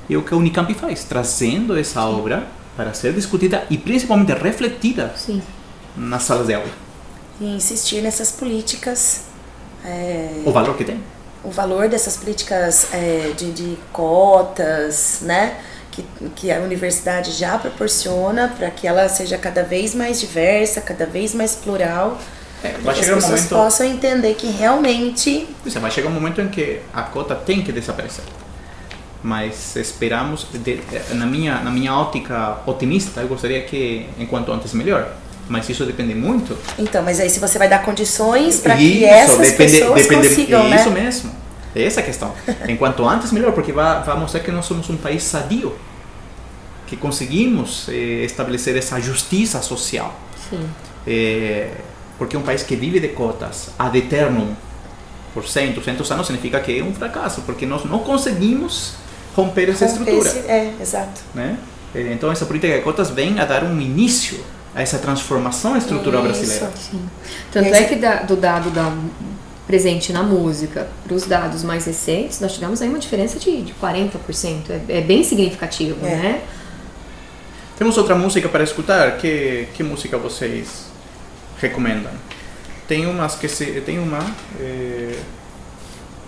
é 0.09 0.17
o 0.17 0.23
que 0.23 0.33
a 0.33 0.37
Unicamp 0.37 0.73
faz, 0.75 1.05
trazendo 1.05 1.77
essa 1.77 2.05
obra 2.05 2.47
para 2.77 2.95
ser 2.95 3.13
discutida 3.13 3.67
e 3.69 3.77
principalmente 3.77 4.33
refletida 4.33 5.13
Sim. 5.17 5.43
nas 5.97 6.23
salas 6.23 6.47
de 6.47 6.55
aula. 6.55 6.71
E 7.41 7.47
insistir 7.57 8.01
nessas 8.01 8.31
políticas, 8.33 9.23
é, 9.85 10.43
O 10.47 10.53
valor 10.53 10.77
que 10.77 10.85
tem. 10.85 11.01
o 11.45 11.51
valor 11.51 11.89
dessas 11.89 12.17
políticas 12.17 12.93
é, 12.93 13.33
de, 13.37 13.51
de 13.53 13.77
cotas, 13.93 15.19
né? 15.23 15.57
Que, 15.99 16.29
que 16.37 16.53
a 16.53 16.61
universidade 16.61 17.33
já 17.33 17.59
proporciona 17.59 18.55
para 18.57 18.71
que 18.71 18.87
ela 18.87 19.09
seja 19.09 19.37
cada 19.37 19.65
vez 19.65 19.95
mais 19.95 20.21
diversa, 20.21 20.81
cada 20.81 21.07
vez 21.07 21.35
mais 21.35 21.57
plural. 21.57 22.19
É, 22.63 22.69
vai 22.83 22.83
que 22.83 22.91
as 22.91 22.97
chegar 22.99 23.13
um 23.13 23.15
pessoas 23.17 23.41
momento, 23.41 23.49
possam 23.65 23.87
entender 23.87 24.35
que 24.35 24.47
realmente 24.51 25.49
é, 25.67 25.79
vai 25.79 25.91
chegar 25.91 26.09
um 26.09 26.13
momento 26.13 26.41
em 26.41 26.49
que 26.49 26.81
a 26.93 27.03
cota 27.03 27.35
tem 27.35 27.63
que 27.63 27.73
desaparecer. 27.73 28.25
Mas 29.23 29.75
esperamos, 29.77 30.47
de- 30.55 30.81
na 31.15 31.27
minha 31.27 31.61
na 31.61 31.71
minha 31.71 31.93
ótica 31.93 32.59
otimista, 32.67 33.21
eu 33.21 33.27
gostaria 33.29 33.63
que 33.63 34.09
enquanto 34.19 34.53
antes 34.53 34.73
melhor. 34.73 35.13
Mas 35.49 35.67
isso 35.71 35.87
depende 35.87 36.15
muito 36.15 36.59
Então, 36.79 37.03
mas 37.03 37.19
aí 37.19 37.31
se 37.31 37.41
você 37.41 37.59
vai 37.59 37.69
dar 37.71 37.83
condições 37.83 38.61
para 38.61 38.77
que 38.77 38.83
Isso, 38.83 39.05
essas 39.07 39.39
depende- 39.39 39.73
pessoas 39.79 40.03
depende- 40.03 40.29
consigam, 40.29 40.69
né? 40.69 40.77
Isso 40.77 40.91
mesmo. 40.91 41.31
É 41.81 41.85
essa 41.87 42.01
a 42.01 42.03
questão. 42.03 42.35
Enquanto 42.69 43.07
antes, 43.09 43.31
melhor, 43.33 43.53
porque 43.53 43.73
vai, 43.73 44.03
vai 44.03 44.19
mostrar 44.19 44.41
que 44.41 44.51
nós 44.51 44.65
somos 44.67 44.89
um 44.91 44.97
país 44.97 45.23
sadio. 45.23 45.75
Que 46.87 46.97
conseguimos 46.97 47.87
eh, 47.89 48.25
estabelecer 48.25 48.77
essa 48.77 48.99
justiça 49.01 49.61
social. 49.61 50.15
Sim. 50.49 50.67
Eh, 51.07 51.71
porque 52.17 52.37
um 52.37 52.43
país 52.43 52.63
que 52.63 52.75
vive 52.75 52.99
de 52.99 53.09
cotas 53.09 53.71
ad 53.79 53.97
eternum, 53.97 54.55
por 55.35 55.47
100, 55.47 55.73
200 55.73 56.11
anos, 56.11 56.27
significa 56.27 56.59
que 56.61 56.79
é 56.81 56.83
um 56.83 56.95
fracasso, 56.95 57.43
porque 57.43 57.67
nós 57.67 57.85
não 57.85 57.99
conseguimos 58.01 58.95
romper 59.37 59.69
essa 59.69 59.87
Romper 59.87 60.01
estrutura. 60.15 60.29
esse- 60.31 60.51
É, 60.51 60.73
exato. 60.81 61.21
Né? 61.35 61.59
Eh, 61.95 62.11
Então, 62.13 62.33
essa 62.33 62.47
política 62.47 62.75
de 62.75 62.83
cotas 62.83 63.11
vem 63.11 63.39
a 63.39 63.45
dar 63.45 63.63
um 63.65 63.79
início 63.81 64.43
a 64.75 64.81
essa 64.83 64.99
transformação 64.99 65.77
estrutural 65.77 66.23
Isso. 66.27 66.41
brasileira. 66.41 66.73
Sim. 66.77 67.03
Tanto 67.53 67.69
Esse- 67.69 67.79
é 67.79 67.85
que 67.85 67.97
da- 67.97 68.23
do 68.23 68.35
dado 68.37 68.71
da, 68.71 68.91
presente 69.69 70.13
na 70.13 70.23
música 70.23 70.89
para 71.05 71.15
os 71.15 71.27
dados 71.27 71.63
mais 71.63 71.85
recentes, 71.85 72.41
nós 72.41 72.55
tivemos 72.55 72.81
aí 72.83 72.89
uma 72.89 72.99
diferença 72.99 73.39
de, 73.39 73.63
de 73.63 73.75
40%. 73.75 74.11
É, 74.89 74.99
é 74.99 75.01
bem 75.03 75.23
significativo, 75.23 76.05
É. 76.05 76.17
né? 76.17 76.43
Temos 77.79 77.97
outra 77.97 78.17
música 78.17 78.49
para 78.49 78.65
escutar? 78.65 79.19
Que, 79.19 79.69
que 79.75 79.85
música 79.85 80.19
vocês 80.19 80.87
recomendam? 81.61 82.11
Tem 82.89 83.07
umas 83.07 83.37
que 83.37 83.47
se, 83.47 83.67
tem 83.83 83.99
uma 84.01 84.19
eh, 84.59 85.17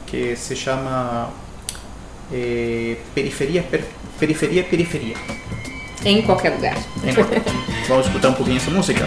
que 0.07 0.37
se 0.37 0.55
chama 0.55 1.31
eh, 2.33 2.99
periferia 3.15 3.63
per, 3.63 3.83
periferia 4.21 4.63
periferia. 4.63 5.17
em 6.05 6.23
qualquer 6.23 6.51
lugar. 6.55 6.77
Vamos 7.89 8.07
escutar 8.07 8.29
um 8.29 8.35
pouquinho 8.35 8.59
essa 8.59 8.71
música? 8.71 9.05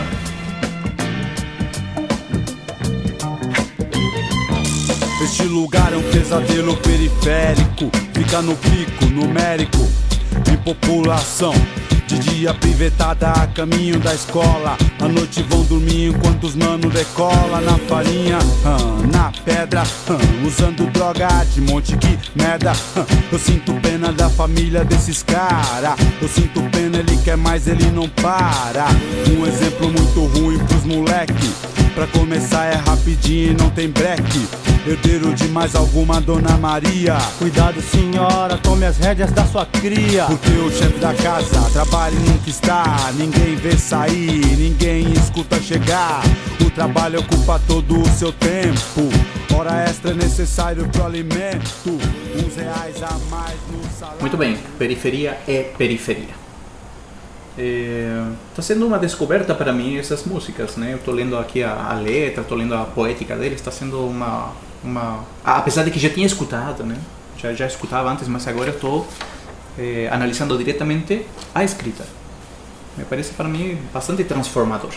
Este 5.24 5.44
lugar 5.44 5.94
é 5.94 5.96
um 5.96 6.04
pesadelo 6.04 6.76
periférico, 6.76 7.90
fica 8.14 8.42
no 8.42 8.58
pico 8.58 9.06
numérico. 9.06 9.88
Em 10.52 10.58
população. 10.58 11.54
De 12.06 12.20
dia 12.20 12.54
pivetada 12.54 13.32
a 13.32 13.48
caminho 13.48 13.98
da 14.02 14.14
escola. 14.14 14.78
À 15.00 15.08
noite 15.08 15.42
vão 15.44 15.64
dormir 15.64 16.10
enquanto 16.10 16.44
os 16.44 16.56
mano 16.56 16.90
decola 16.90 17.62
Na 17.62 17.78
farinha, 17.88 18.38
na 19.12 19.32
pedra 19.46 19.84
Usando 20.46 20.92
droga 20.92 21.30
de 21.54 21.62
monte 21.62 21.96
que 21.96 22.20
merda. 22.36 22.74
Eu 23.32 23.40
sinto 23.40 23.74
pena 23.76 24.12
da 24.12 24.30
família 24.30 24.84
desses 24.84 25.24
cara. 25.24 25.96
Eu 26.22 26.28
sinto 26.28 26.62
pena, 26.70 26.98
ele 26.98 27.16
quer 27.24 27.38
mais, 27.38 27.66
ele 27.66 27.90
não 27.92 28.10
para. 28.10 28.88
Um 29.32 29.48
exemplo 29.48 29.90
muito 29.90 30.26
ruim 30.38 30.60
pros 30.60 30.84
moleque 30.84 31.83
Pra 31.94 32.08
começar 32.08 32.66
é 32.66 32.76
rapidinho 32.76 33.52
e 33.52 33.54
não 33.56 33.70
tem 33.70 33.88
breque 33.88 34.48
Herdeiro 34.86 35.34
de 35.34 35.48
mais 35.48 35.76
alguma 35.76 36.20
Dona 36.20 36.58
Maria. 36.58 37.18
Cuidado 37.38 37.82
senhora, 37.82 38.58
tome 38.58 38.86
as 38.86 38.98
rédeas 38.98 39.32
da 39.32 39.46
sua 39.46 39.66
cria. 39.66 40.26
Porque 40.26 40.50
o 40.50 40.70
chefe 40.70 41.00
da 41.00 41.14
casa 41.14 41.70
trabalha 41.72 42.14
e 42.14 42.20
nunca 42.20 42.50
está. 42.50 42.84
Ninguém 43.14 43.56
vê 43.56 43.78
sair, 43.78 44.46
ninguém 44.58 45.14
escuta 45.14 45.62
chegar. 45.62 46.22
O 46.60 46.70
trabalho 46.70 47.22
ocupa 47.22 47.62
todo 47.66 48.02
o 48.02 48.06
seu 48.10 48.34
tempo. 48.34 49.10
Hora 49.56 49.86
extra 49.86 50.12
é 50.12 50.16
necessário 50.16 50.86
pro 50.90 51.06
alimento. 51.06 51.70
Uns 51.88 52.56
reais 52.58 53.02
a 53.04 53.18
mais 53.30 53.56
no 53.72 53.90
salário. 53.98 54.20
Muito 54.20 54.36
bem, 54.36 54.58
periferia 54.78 55.38
é 55.48 55.72
periferia. 55.78 56.43
Está 57.58 58.62
sendo 58.62 58.88
uma 58.88 58.98
descoberta 58.98 59.54
para 59.54 59.72
mim 59.72 59.98
essas 59.98 60.24
músicas, 60.26 60.76
né? 60.76 60.94
Eu 60.94 60.98
estou 60.98 61.14
lendo 61.14 61.38
aqui 61.38 61.64
a, 61.64 61.92
a 61.92 61.94
letra, 61.94 62.42
estou 62.42 62.58
lendo 62.58 62.74
a 62.74 62.84
poética 62.86 63.36
deles, 63.36 63.60
está 63.60 63.72
sendo 63.72 64.06
uma, 64.08 64.52
uma... 64.84 65.24
Apesar 65.44 65.84
de 65.84 65.92
que 65.92 66.00
já 66.00 66.10
tinha 66.10 66.26
escutado, 66.26 66.84
né? 66.84 66.98
Já, 67.38 67.54
já 67.54 67.68
escutava 67.68 68.10
antes, 68.10 68.28
mas 68.28 68.48
agora 68.48 68.72
estou 68.72 69.08
eh, 69.78 70.10
analisando 70.12 70.58
diretamente 70.58 71.26
a 71.54 71.64
escrita. 71.64 72.06
Me 72.98 73.06
parece 73.06 73.34
para 73.34 73.48
mim 73.48 73.78
bastante 73.94 74.24
transformador. 74.24 74.92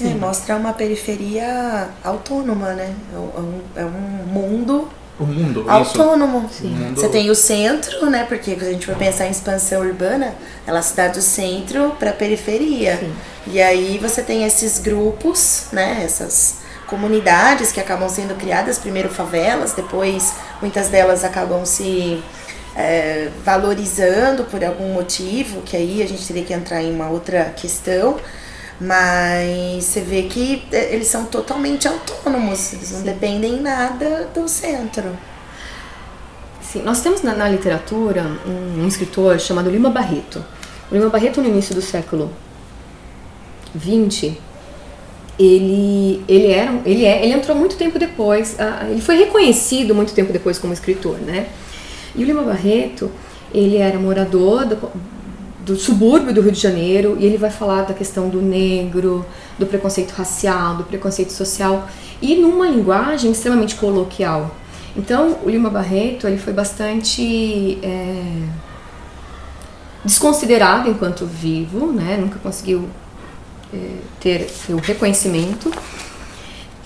É, 0.00 0.08
mostra 0.14 0.56
uma 0.56 0.72
periferia 0.72 1.88
autônoma, 2.02 2.72
né? 2.72 2.94
É 3.12 3.18
um, 3.18 3.60
é 3.76 3.84
um 3.84 4.26
mundo 4.26 4.88
O 5.18 5.24
mundo, 5.24 5.60
isso. 5.60 5.70
autônomo. 5.70 6.38
O 6.38 6.66
mundo- 6.66 7.00
Você 7.00 7.08
tem 7.08 7.30
o 7.30 7.34
centro, 7.34 8.10
né? 8.10 8.24
Porque 8.28 8.54
quando 8.54 8.68
a 8.68 8.72
gente 8.72 8.86
for 8.86 8.96
pensar 8.96 9.26
em 9.26 9.30
expansão 9.30 9.80
urbana, 9.82 10.34
ela 10.66 10.82
se 10.82 10.96
dá 10.96 11.06
do 11.08 11.22
centro 11.22 11.94
para 11.98 12.10
a 12.10 12.12
periferia. 12.12 12.98
E 13.46 13.60
aí 13.62 13.98
você 14.02 14.22
tem 14.22 14.44
esses 14.44 14.78
grupos, 14.78 15.66
né? 15.72 16.02
Essas 16.04 16.56
comunidades 16.88 17.70
que 17.72 17.80
acabam 17.80 18.08
sendo 18.08 18.34
criadas, 18.34 18.78
primeiro 18.78 19.08
favelas, 19.08 19.72
depois 19.72 20.32
muitas 20.60 20.88
delas 20.88 21.22
acabam 21.24 21.64
se 21.64 22.22
é, 22.76 23.28
valorizando 23.44 24.44
por 24.44 24.64
algum 24.64 24.92
motivo, 24.92 25.62
que 25.62 25.76
aí 25.76 26.02
a 26.02 26.08
gente 26.08 26.26
teria 26.26 26.42
que 26.44 26.52
entrar 26.52 26.82
em 26.82 26.92
uma 26.92 27.08
outra 27.08 27.44
questão. 27.56 28.16
Mas 28.80 29.84
você 29.84 30.00
vê 30.00 30.22
que 30.22 30.64
é, 30.72 30.94
eles 30.94 31.06
são 31.06 31.26
totalmente 31.26 31.86
autônomos, 31.86 32.72
eles 32.72 32.92
não 32.92 33.02
dependem 33.02 33.60
nada 33.60 34.28
do 34.34 34.48
centro. 34.48 35.16
Sim, 36.60 36.82
nós 36.82 37.00
temos 37.00 37.22
na, 37.22 37.34
na 37.34 37.48
literatura 37.48 38.24
um, 38.46 38.82
um 38.82 38.88
escritor 38.88 39.38
chamado 39.38 39.70
Lima 39.70 39.90
Barreto. 39.90 40.44
O 40.90 40.94
Lima 40.94 41.08
Barreto, 41.08 41.40
no 41.40 41.48
início 41.48 41.74
do 41.74 41.80
século 41.80 42.32
XX, 43.78 44.34
ele, 45.38 46.24
ele, 46.28 46.50
era, 46.50 46.80
ele, 46.84 47.04
é, 47.04 47.24
ele 47.24 47.32
entrou 47.32 47.56
muito 47.56 47.76
tempo 47.76 47.98
depois, 47.98 48.58
ah, 48.58 48.86
ele 48.88 49.00
foi 49.00 49.16
reconhecido 49.16 49.94
muito 49.94 50.12
tempo 50.14 50.32
depois 50.32 50.58
como 50.58 50.72
escritor, 50.72 51.18
né? 51.18 51.48
E 52.14 52.22
o 52.22 52.26
Lima 52.26 52.42
Barreto, 52.42 53.10
ele 53.52 53.76
era 53.76 53.98
morador 53.98 54.64
do, 54.64 54.76
do 55.64 55.76
subúrbio 55.76 56.32
do 56.32 56.40
Rio 56.40 56.52
de 56.52 56.60
Janeiro 56.60 57.16
e 57.18 57.24
ele 57.24 57.38
vai 57.38 57.50
falar 57.50 57.82
da 57.82 57.94
questão 57.94 58.28
do 58.28 58.42
negro, 58.42 59.24
do 59.58 59.66
preconceito 59.66 60.12
racial, 60.12 60.76
do 60.76 60.84
preconceito 60.84 61.32
social 61.32 61.88
e 62.20 62.36
numa 62.36 62.68
linguagem 62.68 63.32
extremamente 63.32 63.74
coloquial. 63.76 64.54
Então, 64.96 65.38
o 65.42 65.50
Lima 65.50 65.70
Barreto 65.70 66.26
ele 66.26 66.38
foi 66.38 66.52
bastante 66.52 67.78
é, 67.82 68.42
desconsiderado 70.04 70.88
enquanto 70.88 71.26
vivo, 71.26 71.90
né? 71.90 72.16
Nunca 72.20 72.38
conseguiu 72.38 72.88
é, 73.72 73.96
ter, 74.20 74.46
o 74.68 74.76
reconhecimento. 74.76 75.72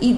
E 0.01 0.17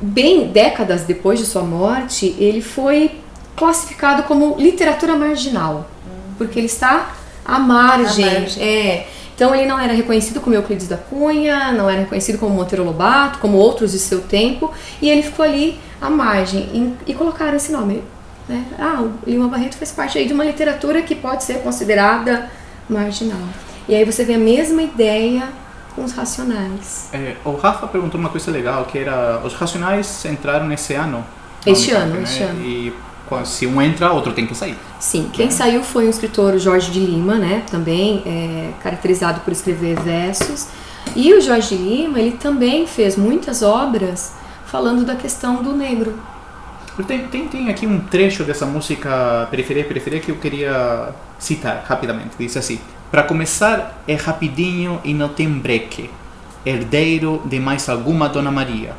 bem 0.00 0.48
décadas 0.48 1.02
depois 1.02 1.38
de 1.38 1.46
sua 1.46 1.62
morte, 1.62 2.36
ele 2.38 2.60
foi 2.60 3.22
classificado 3.56 4.24
como 4.24 4.56
literatura 4.58 5.16
marginal, 5.16 5.88
porque 6.36 6.58
ele 6.58 6.66
está 6.66 7.14
à 7.44 7.58
margem. 7.58 8.24
À 8.24 8.40
margem. 8.40 8.62
É. 8.62 9.06
Então 9.34 9.54
ele 9.54 9.66
não 9.66 9.78
era 9.78 9.92
reconhecido 9.92 10.40
como 10.40 10.54
Euclides 10.54 10.86
da 10.86 10.96
Cunha, 10.96 11.72
não 11.72 11.88
era 11.88 12.00
reconhecido 12.00 12.38
como 12.38 12.54
Monteiro 12.54 12.84
Lobato, 12.84 13.38
como 13.38 13.56
outros 13.56 13.92
de 13.92 13.98
seu 13.98 14.20
tempo, 14.20 14.72
e 15.00 15.08
ele 15.08 15.22
ficou 15.22 15.44
ali 15.44 15.80
à 16.00 16.10
margem 16.10 16.96
e, 17.06 17.10
e 17.10 17.14
colocaram 17.14 17.56
esse 17.56 17.72
nome. 17.72 18.04
Né? 18.48 18.64
Ah, 18.78 19.00
o 19.00 19.12
Lima 19.26 19.48
Barreto 19.48 19.76
faz 19.76 19.90
parte 19.90 20.18
aí 20.18 20.26
de 20.26 20.32
uma 20.32 20.44
literatura 20.44 21.02
que 21.02 21.14
pode 21.14 21.44
ser 21.44 21.58
considerada 21.58 22.50
marginal. 22.88 23.40
E 23.88 23.94
aí 23.94 24.04
você 24.04 24.24
vê 24.24 24.34
a 24.34 24.38
mesma 24.38 24.82
ideia 24.82 25.48
com 25.94 26.04
os 26.04 26.12
racionais. 26.12 27.08
É, 27.12 27.36
o 27.44 27.56
Rafa 27.56 27.86
perguntou 27.86 28.18
uma 28.20 28.28
coisa 28.28 28.50
legal, 28.50 28.84
que 28.84 28.98
era 28.98 29.40
os 29.44 29.54
Racionais 29.54 30.24
entraram 30.24 30.66
nesse 30.66 30.94
ano. 30.94 31.24
Este 31.66 31.92
ano, 31.92 32.20
este 32.22 32.40
né? 32.40 32.50
ano. 32.50 32.64
E 32.64 32.94
se 33.44 33.66
um 33.66 33.80
entra, 33.80 34.12
outro 34.12 34.32
tem 34.32 34.46
que 34.46 34.54
sair. 34.54 34.76
Sim, 35.00 35.30
quem 35.32 35.50
saiu 35.50 35.82
foi 35.82 36.06
o 36.06 36.10
escritor 36.10 36.58
Jorge 36.58 36.90
de 36.90 37.00
Lima, 37.00 37.36
né? 37.36 37.62
Também 37.70 38.22
é, 38.26 38.70
caracterizado 38.82 39.40
por 39.40 39.52
escrever 39.52 39.98
versos. 40.00 40.68
E 41.16 41.32
o 41.34 41.40
Jorge 41.40 41.76
de 41.76 41.82
Lima, 41.82 42.18
ele 42.18 42.32
também 42.32 42.86
fez 42.86 43.16
muitas 43.16 43.62
obras 43.62 44.32
falando 44.66 45.04
da 45.04 45.14
questão 45.14 45.62
do 45.62 45.72
negro. 45.72 46.18
Tem, 47.06 47.26
tem, 47.26 47.48
tem 47.48 47.70
aqui 47.70 47.86
um 47.86 48.00
trecho 48.00 48.44
dessa 48.44 48.66
música 48.66 49.48
Periferia, 49.50 49.84
Periferia 49.84 50.20
que 50.20 50.30
eu 50.30 50.36
queria 50.36 51.10
citar 51.38 51.84
rapidamente. 51.88 52.30
Diz 52.38 52.56
assim: 52.56 52.78
Para 53.10 53.22
começar, 53.22 54.02
é 54.06 54.14
rapidinho 54.14 55.00
e 55.02 55.14
não 55.14 55.28
tem 55.28 55.48
breque. 55.48 56.10
Herdeiro 56.64 57.42
de 57.46 57.58
mais 57.58 57.88
alguma 57.88 58.28
Dona 58.28 58.50
Maria. 58.50 58.94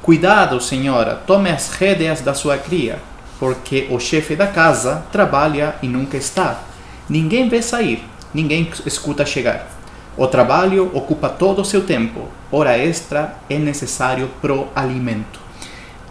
Cuidado, 0.00 0.60
senhora, 0.60 1.14
tome 1.26 1.50
as 1.50 1.70
rédeas 1.70 2.20
da 2.20 2.34
sua 2.34 2.58
cria, 2.58 2.98
porque 3.42 3.88
o 3.90 3.98
chefe 3.98 4.36
da 4.36 4.46
casa 4.46 5.02
trabalha 5.10 5.74
e 5.82 5.88
nunca 5.88 6.16
está. 6.16 6.60
Ninguém 7.08 7.48
vê 7.48 7.60
sair, 7.60 8.04
ninguém 8.32 8.70
escuta 8.86 9.26
chegar. 9.26 9.68
O 10.16 10.28
trabalho 10.28 10.88
ocupa 10.94 11.28
todo 11.28 11.60
o 11.60 11.64
seu 11.64 11.82
tempo. 11.84 12.28
Hora 12.52 12.78
extra 12.78 13.34
é 13.50 13.58
necessário 13.58 14.30
pro 14.40 14.68
alimento. 14.76 15.40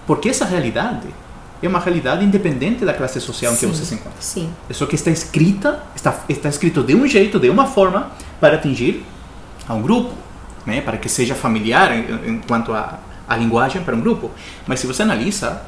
Porque 0.05 0.27
essa 0.27 0.43
realidade 0.43 1.07
é 1.63 1.69
uma 1.69 1.79
realidade 1.79 2.25
independente 2.25 2.83
da 2.83 2.93
classe 2.93 3.21
social 3.21 3.53
em 3.53 3.55
que 3.55 3.65
você 3.65 3.85
se 3.85 3.93
encontra. 3.93 4.19
Sim. 4.19 4.49
É 4.69 4.73
só 4.73 4.85
que 4.85 4.95
está 4.95 5.09
escrita, 5.09 5.81
está, 5.95 6.13
está 6.27 6.49
escrito 6.49 6.83
de 6.83 6.93
um 6.93 7.07
jeito, 7.07 7.39
de 7.39 7.49
uma 7.49 7.65
forma, 7.65 8.11
para 8.41 8.55
atingir 8.55 9.05
a 9.69 9.73
um 9.73 9.81
grupo, 9.81 10.13
né? 10.65 10.81
para 10.81 10.97
que 10.97 11.07
seja 11.07 11.33
familiar 11.33 11.95
em- 11.95 12.31
enquanto 12.33 12.73
a, 12.73 12.99
a 13.25 13.37
linguagem 13.37 13.81
para 13.83 13.95
um 13.95 14.01
grupo. 14.01 14.29
Mas 14.67 14.81
se 14.81 14.85
você 14.87 15.03
analisa, 15.03 15.61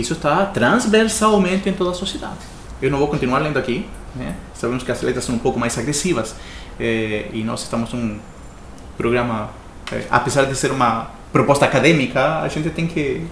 isso 0.00 0.12
está 0.14 0.46
transversalmente 0.46 1.68
em 1.68 1.72
toda 1.72 1.90
a 1.90 1.94
sociedade. 1.94 2.36
Eu 2.80 2.90
não 2.90 2.98
vou 2.98 3.08
continuar 3.08 3.38
lendo 3.40 3.58
aqui, 3.58 3.86
né? 4.14 4.34
sabemos 4.54 4.82
que 4.84 4.92
as 4.92 5.02
letras 5.02 5.24
são 5.24 5.34
um 5.34 5.38
pouco 5.38 5.58
mais 5.58 5.76
agressivas 5.78 6.34
eh, 6.78 7.26
e 7.32 7.42
nós 7.42 7.62
estamos 7.62 7.92
num 7.92 8.18
programa, 8.96 9.50
eh, 9.92 10.02
apesar 10.10 10.44
de 10.46 10.54
ser 10.56 10.70
uma 10.70 11.10
proposta 11.32 11.64
acadêmica, 11.64 12.40
a 12.40 12.48
gente 12.48 12.70
tem 12.70 12.86
que. 12.86 13.26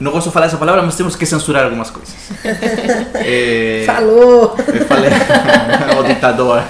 Não 0.00 0.10
gosto 0.10 0.28
de 0.28 0.32
falar 0.34 0.46
essa 0.46 0.56
palavra, 0.56 0.82
mas 0.82 0.96
temos 0.96 1.14
que 1.14 1.24
censurar 1.26 1.64
algumas 1.64 1.90
coisas. 1.90 2.14
Eh, 3.14 3.84
Falou! 3.86 4.56
eu 4.66 4.84
falei, 4.86 5.10
o 5.98 6.02
ditador. 6.04 6.62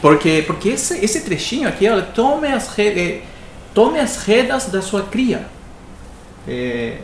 Porque, 0.00 0.42
porque 0.46 0.70
esse, 0.70 1.04
esse 1.04 1.20
trechinho 1.22 1.68
aqui, 1.68 1.88
olha, 1.88 2.02
tome 2.02 2.48
as, 2.48 2.68
re- 2.74 2.98
eh, 2.98 3.22
tome 3.74 3.98
as 4.00 4.24
redas 4.24 4.66
da 4.66 4.82
sua 4.82 5.02
cria. 5.02 5.46
Eh, 6.46 6.98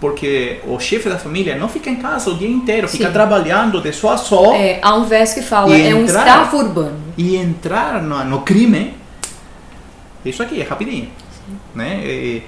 porque 0.00 0.60
o 0.66 0.78
chefe 0.80 1.08
da 1.08 1.18
família 1.18 1.56
não 1.56 1.68
fica 1.68 1.90
em 1.90 1.96
casa 1.96 2.30
o 2.30 2.36
dia 2.38 2.48
inteiro, 2.48 2.88
fica 2.88 3.06
Sim. 3.06 3.12
trabalhando 3.12 3.80
de 3.80 3.92
sol 3.92 4.10
a 4.10 4.16
sol 4.16 4.54
É, 4.54 4.78
há 4.82 4.94
um 4.94 5.04
verso 5.04 5.34
que 5.34 5.42
fala, 5.42 5.76
é 5.76 5.94
um 5.94 6.02
entrar- 6.04 6.26
escravo 6.26 6.56
urbano. 6.56 6.98
e 7.18 7.36
entrar 7.36 8.02
no, 8.02 8.24
no 8.24 8.40
crime. 8.42 8.94
Isso 10.24 10.42
aqui 10.42 10.60
é 10.60 10.64
rapidinho. 10.64 11.08
Né? 11.74 12.00
E, 12.04 12.08
e 12.08 12.44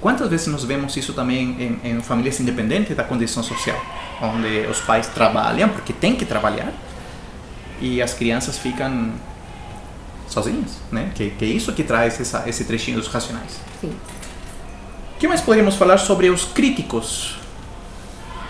quantas 0.00 0.28
vezes 0.28 0.46
nós 0.48 0.64
vemos 0.64 0.96
isso 0.96 1.12
também 1.12 1.78
em, 1.84 1.90
em 1.90 2.00
famílias 2.00 2.38
independentes 2.40 2.96
da 2.96 3.04
condição 3.04 3.42
social, 3.42 3.80
onde 4.20 4.66
os 4.70 4.80
pais 4.80 5.06
trabalham 5.08 5.68
porque 5.68 5.92
tem 5.92 6.14
que 6.16 6.24
trabalhar, 6.24 6.72
e 7.80 8.00
as 8.00 8.14
crianças 8.14 8.56
ficam 8.58 9.10
sozinhas, 10.28 10.78
né? 10.90 11.10
Que, 11.14 11.30
que 11.30 11.44
é 11.44 11.48
isso 11.48 11.72
que 11.72 11.82
traz 11.82 12.20
essa, 12.20 12.44
esse 12.48 12.64
trechinho 12.64 12.96
dos 12.98 13.08
Racionais. 13.08 13.60
Sim. 13.80 13.92
O 15.22 15.24
que 15.24 15.28
mais 15.28 15.40
poderíamos 15.40 15.76
falar 15.76 15.98
sobre 15.98 16.30
os 16.30 16.44
críticos? 16.44 17.36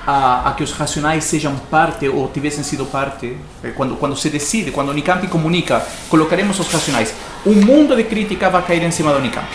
A, 0.07 0.49
a, 0.49 0.55
que 0.55 0.65
os 0.65 0.73
racionais 0.73 1.23
sejam 1.23 1.55
parte 1.71 2.09
ou 2.09 2.27
tivessem 2.29 2.65
sido 2.65 2.87
parte? 2.87 3.37
Eh, 3.63 3.73
quando 3.77 3.95
quando 3.97 4.17
se 4.17 4.31
decide 4.31 4.71
quando 4.71 4.89
a 4.89 4.93
Unicamp 4.93 5.29
comunica 5.29 5.87
colocaremos 6.09 6.59
os 6.59 6.67
racionais. 6.69 7.13
Um 7.45 7.57
mundo 7.57 7.95
de 7.95 8.05
crítica 8.05 8.49
vai 8.49 8.63
cair 8.63 8.83
em 8.83 8.91
cima 8.91 9.13
da 9.13 9.19
Unicamp 9.19 9.47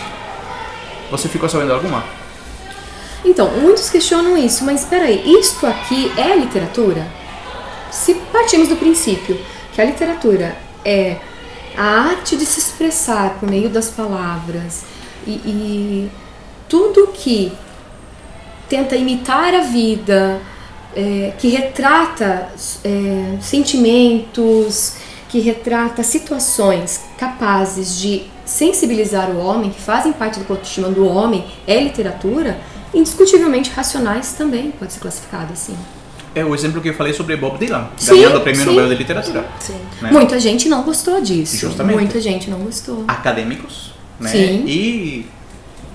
você 1.10 1.28
ficou 1.28 1.48
sabendo 1.48 1.72
alguma? 1.72 2.04
Então, 3.24 3.50
muitos 3.50 3.90
questionam 3.90 4.36
isso, 4.38 4.64
mas 4.64 4.82
espera 4.82 5.06
aí, 5.06 5.20
isto 5.40 5.66
aqui 5.66 6.12
é 6.16 6.36
literatura? 6.36 7.04
Se 7.90 8.14
partimos 8.32 8.68
do 8.68 8.76
princípio 8.76 9.36
que 9.72 9.80
a 9.80 9.84
literatura 9.84 10.56
é 10.84 11.16
a 11.76 11.82
arte 11.82 12.36
de 12.36 12.46
se 12.46 12.60
expressar 12.60 13.40
por 13.40 13.50
meio 13.50 13.68
das 13.68 13.88
palavras 13.88 14.84
e, 15.26 15.32
e 15.32 16.10
tudo 16.68 17.08
que 17.08 17.52
tenta 18.68 18.96
imitar 18.96 19.54
a 19.54 19.60
vida, 19.60 20.40
é, 20.94 21.32
que 21.38 21.48
retrata 21.48 22.48
é, 22.84 23.38
sentimentos, 23.40 24.96
que 25.28 25.40
retrata 25.40 26.02
situações 26.02 27.02
capazes 27.18 27.98
de 27.98 28.22
sensibilizar 28.44 29.30
o 29.30 29.38
homem, 29.38 29.70
que 29.70 29.80
fazem 29.80 30.12
parte 30.12 30.38
do 30.38 30.44
cotidiano 30.44 30.94
do 30.94 31.06
homem, 31.06 31.44
é 31.66 31.80
literatura, 31.82 32.58
indiscutivelmente 32.94 33.70
racionais 33.70 34.32
também 34.32 34.70
pode 34.70 34.92
ser 34.92 35.00
classificado 35.00 35.52
assim. 35.52 35.76
É 36.34 36.44
o 36.44 36.54
exemplo 36.54 36.80
que 36.80 36.88
eu 36.88 36.94
falei 36.94 37.12
sobre 37.12 37.36
Bob 37.36 37.58
Dylan, 37.58 37.88
Sim, 37.96 38.14
ganhando 38.14 38.38
o 38.38 38.40
prêmio 38.40 38.60
sim, 38.60 38.66
Nobel 38.66 38.88
de 38.88 38.94
Literatura. 38.94 39.46
Sim. 39.58 39.76
né? 40.00 40.10
Muita 40.10 40.38
gente 40.38 40.68
não 40.68 40.82
gostou 40.82 41.20
disso. 41.20 41.56
Justamente. 41.56 41.96
Muita 41.96 42.20
gente 42.20 42.50
não 42.50 42.60
gostou. 42.60 43.04
Acadêmicos, 43.08 43.92
né? 44.20 44.30
Sim. 44.30 44.64
E 44.66 45.26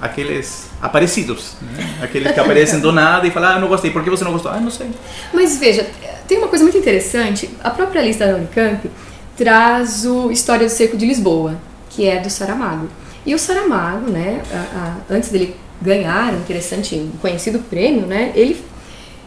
aqueles 0.04 0.68
aparecidos, 0.82 1.54
né? 1.62 2.00
aqueles 2.02 2.32
que 2.34 2.40
aparecem 2.40 2.80
do 2.80 2.92
nada 2.92 3.26
e 3.26 3.32
falam, 3.32 3.50
ah, 3.52 3.54
eu 3.56 3.62
não 3.62 3.68
gostei, 3.70 3.90
por 3.90 4.04
que 4.04 4.10
você 4.10 4.24
não 4.24 4.34
gostou? 4.34 4.52
Ah, 4.52 4.60
não 4.60 4.70
sei. 4.70 4.90
Mas 5.34 5.58
veja, 5.58 5.88
tem 6.28 6.38
uma 6.38 6.48
coisa 6.50 6.64
muito 6.64 6.78
interessante. 6.78 7.50
A 7.64 7.70
própria 7.70 8.02
lista 8.02 8.28
da 8.28 8.36
Unicamp 8.36 8.90
traz 9.38 10.06
o 10.06 10.30
História 10.32 10.66
do 10.68 10.70
Cerco 10.72 10.98
de 10.98 11.06
Lisboa, 11.06 11.56
que 11.90 12.06
é 12.08 12.20
do 12.20 12.30
Saramago. 12.30 12.88
E 13.26 13.34
o 13.34 13.40
Saramago, 13.40 14.12
né, 14.12 14.42
a- 14.52 14.78
a- 14.78 15.16
antes 15.16 15.30
dele 15.30 15.56
ganhar 15.82 16.34
um 16.34 16.38
interessante, 16.38 16.96
um 16.96 17.12
conhecido 17.22 17.60
prêmio, 17.60 18.06
né, 18.06 18.32
ele, 18.36 18.64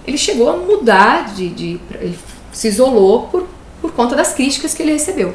ele 0.07 0.19
chegou 0.19 0.51
a 0.51 0.57
mudar 0.57 1.35
de, 1.35 1.49
de 1.49 1.81
ele 2.01 2.19
se 2.53 2.69
isolou 2.69 3.29
por, 3.29 3.47
por 3.81 3.93
conta 3.93 4.15
das 4.15 4.33
críticas 4.35 4.75
que 4.75 4.83
ele 4.83 4.93
recebeu. 4.93 5.35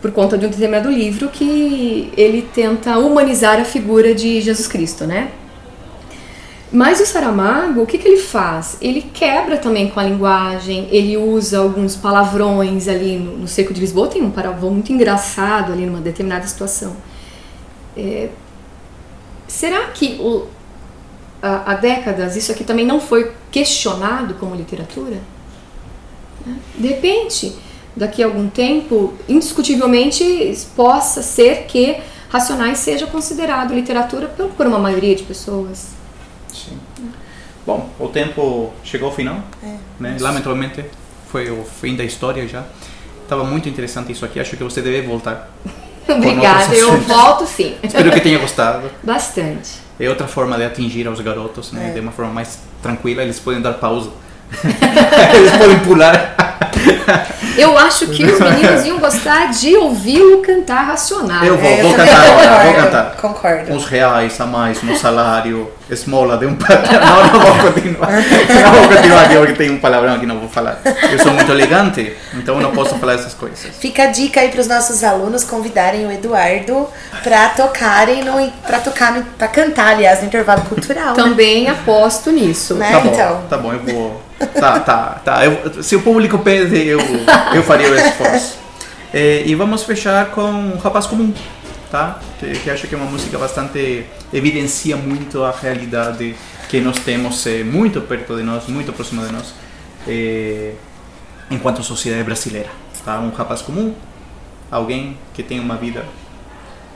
Por 0.00 0.12
conta 0.12 0.38
de 0.38 0.46
um 0.46 0.48
determinado 0.48 0.90
livro 0.90 1.28
que 1.28 2.10
ele 2.16 2.42
tenta 2.54 2.98
humanizar 2.98 3.60
a 3.60 3.64
figura 3.64 4.14
de 4.14 4.40
Jesus 4.40 4.66
Cristo, 4.66 5.04
né? 5.04 5.30
Mas 6.72 7.00
o 7.00 7.06
Saramago, 7.06 7.82
o 7.82 7.86
que, 7.86 7.98
que 7.98 8.06
ele 8.06 8.20
faz? 8.20 8.78
Ele 8.80 9.02
quebra 9.02 9.56
também 9.56 9.90
com 9.90 9.98
a 9.98 10.04
linguagem, 10.04 10.88
ele 10.92 11.16
usa 11.16 11.58
alguns 11.58 11.96
palavrões 11.96 12.86
ali 12.86 13.18
no, 13.18 13.38
no 13.38 13.48
Cerco 13.48 13.74
de 13.74 13.80
Lisboa, 13.80 14.06
tem 14.06 14.22
um 14.22 14.30
palavrão 14.30 14.70
muito 14.70 14.92
engraçado 14.92 15.72
ali 15.72 15.84
numa 15.84 16.00
determinada 16.00 16.46
situação. 16.46 16.96
É, 17.96 18.28
será 19.48 19.86
que 19.86 20.16
o, 20.20 20.46
há, 21.42 21.74
décadas 21.74 22.36
isso 22.36 22.52
aqui 22.52 22.62
também 22.62 22.86
não 22.86 23.00
foi 23.00 23.32
questionado 23.50 24.34
como 24.34 24.54
literatura? 24.54 25.18
Né? 26.46 26.56
De 26.78 26.86
repente, 26.86 27.52
daqui 27.96 28.22
a 28.22 28.26
algum 28.26 28.48
tempo, 28.48 29.14
indiscutivelmente 29.28 30.56
possa 30.76 31.22
ser 31.22 31.64
que 31.66 31.96
Racionais 32.30 32.78
seja 32.78 33.06
considerado 33.06 33.74
literatura 33.74 34.28
por, 34.28 34.46
por 34.50 34.66
uma 34.66 34.78
maioria 34.78 35.16
de 35.16 35.24
pessoas. 35.24 35.88
Sim. 36.52 36.78
Bom, 37.66 37.90
o 37.98 38.06
tempo 38.08 38.72
chegou 38.84 39.08
ao 39.08 39.14
final, 39.14 39.42
É. 39.62 39.74
né? 39.98 40.16
Lamentavelmente 40.20 40.84
foi 41.28 41.50
o 41.50 41.64
fim 41.64 41.96
da 41.96 42.04
história 42.04 42.46
já. 42.46 42.64
Estava 43.22 43.44
muito 43.44 43.68
interessante 43.68 44.12
isso 44.12 44.24
aqui, 44.24 44.38
acho 44.40 44.56
que 44.56 44.62
você 44.62 44.80
deve 44.80 45.02
voltar. 45.02 45.50
Obrigada, 46.08 46.74
eu 46.74 46.96
volto 47.00 47.46
sim. 47.46 47.74
Espero 47.82 48.10
que 48.10 48.20
tenha 48.20 48.38
gostado. 48.38 48.90
Bastante. 49.02 49.70
É 49.98 50.08
outra 50.08 50.26
forma 50.26 50.56
de 50.56 50.64
atingir 50.64 51.06
aos 51.06 51.20
garotos, 51.20 51.72
né? 51.72 51.90
É. 51.90 51.92
De 51.92 52.00
uma 52.00 52.10
forma 52.10 52.32
mais 52.32 52.58
tranquila, 52.82 53.22
eles 53.22 53.38
podem 53.38 53.60
dar 53.60 53.74
pausa. 53.74 54.10
eles 55.34 55.52
podem 55.52 55.78
pular. 55.80 56.34
Eu 57.56 57.76
acho 57.78 58.06
que 58.08 58.24
os 58.24 58.38
meninos 58.40 58.84
iam 58.86 58.98
gostar 58.98 59.50
de 59.50 59.76
ouvi-lo 59.76 60.38
cantar 60.42 60.82
racional. 60.82 61.44
Eu 61.44 61.56
vou, 61.56 61.68
É, 61.68 61.80
eu 61.80 61.88
vou 61.88 61.94
cantar 61.96 62.22
agora, 62.26 62.48
vou 62.50 62.58
concordo, 62.58 62.82
cantar. 62.82 63.16
Concordo. 63.16 63.72
Uns 63.72 63.84
reais 63.86 64.40
a 64.40 64.46
mais 64.46 64.82
no 64.82 64.96
salário, 64.96 65.70
esmola 65.90 66.36
de 66.36 66.46
um 66.46 66.54
patrão. 66.54 67.00
Não, 67.00 67.26
não 67.32 67.40
vou 67.40 67.72
continuar. 67.72 68.10
Não 68.12 68.72
vou 68.72 68.88
continuar 68.96 69.22
aqui 69.24 69.36
porque 69.36 69.52
tem 69.54 69.70
um 69.70 69.78
palavrão 69.78 70.18
que 70.18 70.26
não 70.26 70.38
vou 70.38 70.48
falar. 70.48 70.80
Eu 71.10 71.18
sou 71.18 71.32
muito 71.32 71.50
elegante, 71.50 72.16
então 72.34 72.56
eu 72.56 72.60
não 72.60 72.72
posso 72.72 72.94
falar 72.96 73.14
essas 73.14 73.34
coisas. 73.34 73.70
Fica 73.78 74.04
a 74.04 74.06
dica 74.06 74.40
aí 74.40 74.48
para 74.48 74.60
os 74.60 74.66
nossos 74.68 75.02
alunos 75.02 75.44
convidarem 75.44 76.06
o 76.06 76.12
Eduardo 76.12 76.88
para 77.22 77.48
tocarem 77.50 78.24
no 78.24 78.50
para 78.66 78.78
tocar 78.78 79.22
para 79.38 79.48
cantar, 79.48 79.88
aliás, 79.94 80.20
no 80.20 80.26
intervalo 80.26 80.62
cultural. 80.62 81.08
né? 81.16 81.22
Também 81.22 81.68
aposto 81.68 82.30
nisso. 82.30 82.74
Né? 82.74 82.90
Tá 82.90 83.00
bom, 83.00 83.10
então. 83.12 83.42
tá 83.48 83.58
bom, 83.58 83.72
eu 83.72 83.80
vou. 83.80 84.29
Tá, 84.58 84.80
tá, 84.80 85.20
tá. 85.24 85.44
Eu- 85.44 85.82
se 85.82 85.94
o 85.96 86.02
público 86.02 86.38
pede, 86.38 86.76
eu, 86.86 86.98
eu 87.54 87.62
faria 87.62 87.90
o 87.90 87.94
esforço. 87.94 88.58
Eh, 89.12 89.42
e 89.46 89.54
vamos 89.54 89.82
fechar 89.82 90.30
com 90.30 90.76
rapaz 90.82 91.06
comum, 91.06 91.32
tá? 91.90 92.18
Que, 92.38 92.52
que 92.60 92.70
acho 92.70 92.86
que 92.86 92.94
é 92.94 92.98
uma 92.98 93.10
música 93.10 93.36
bastante. 93.38 94.06
evidencia 94.32 94.96
muito 94.96 95.42
a 95.42 95.50
realidade 95.50 96.34
que 96.68 96.80
nós 96.80 96.98
temos 97.00 97.44
eh, 97.46 97.64
muito 97.64 98.00
perto 98.02 98.36
de 98.36 98.42
nós, 98.42 98.66
muito 98.68 98.92
próximo 98.92 99.26
de 99.26 99.32
nós, 99.32 99.52
eh, 100.06 100.72
enquanto 101.50 101.82
sociedade 101.82 102.22
brasileira. 102.24 102.68
Tá? 103.04 103.18
Um 103.18 103.30
rapaz 103.30 103.60
comum, 103.62 103.94
alguém 104.70 105.16
que 105.34 105.42
tem 105.42 105.58
uma 105.58 105.76
vida 105.76 106.04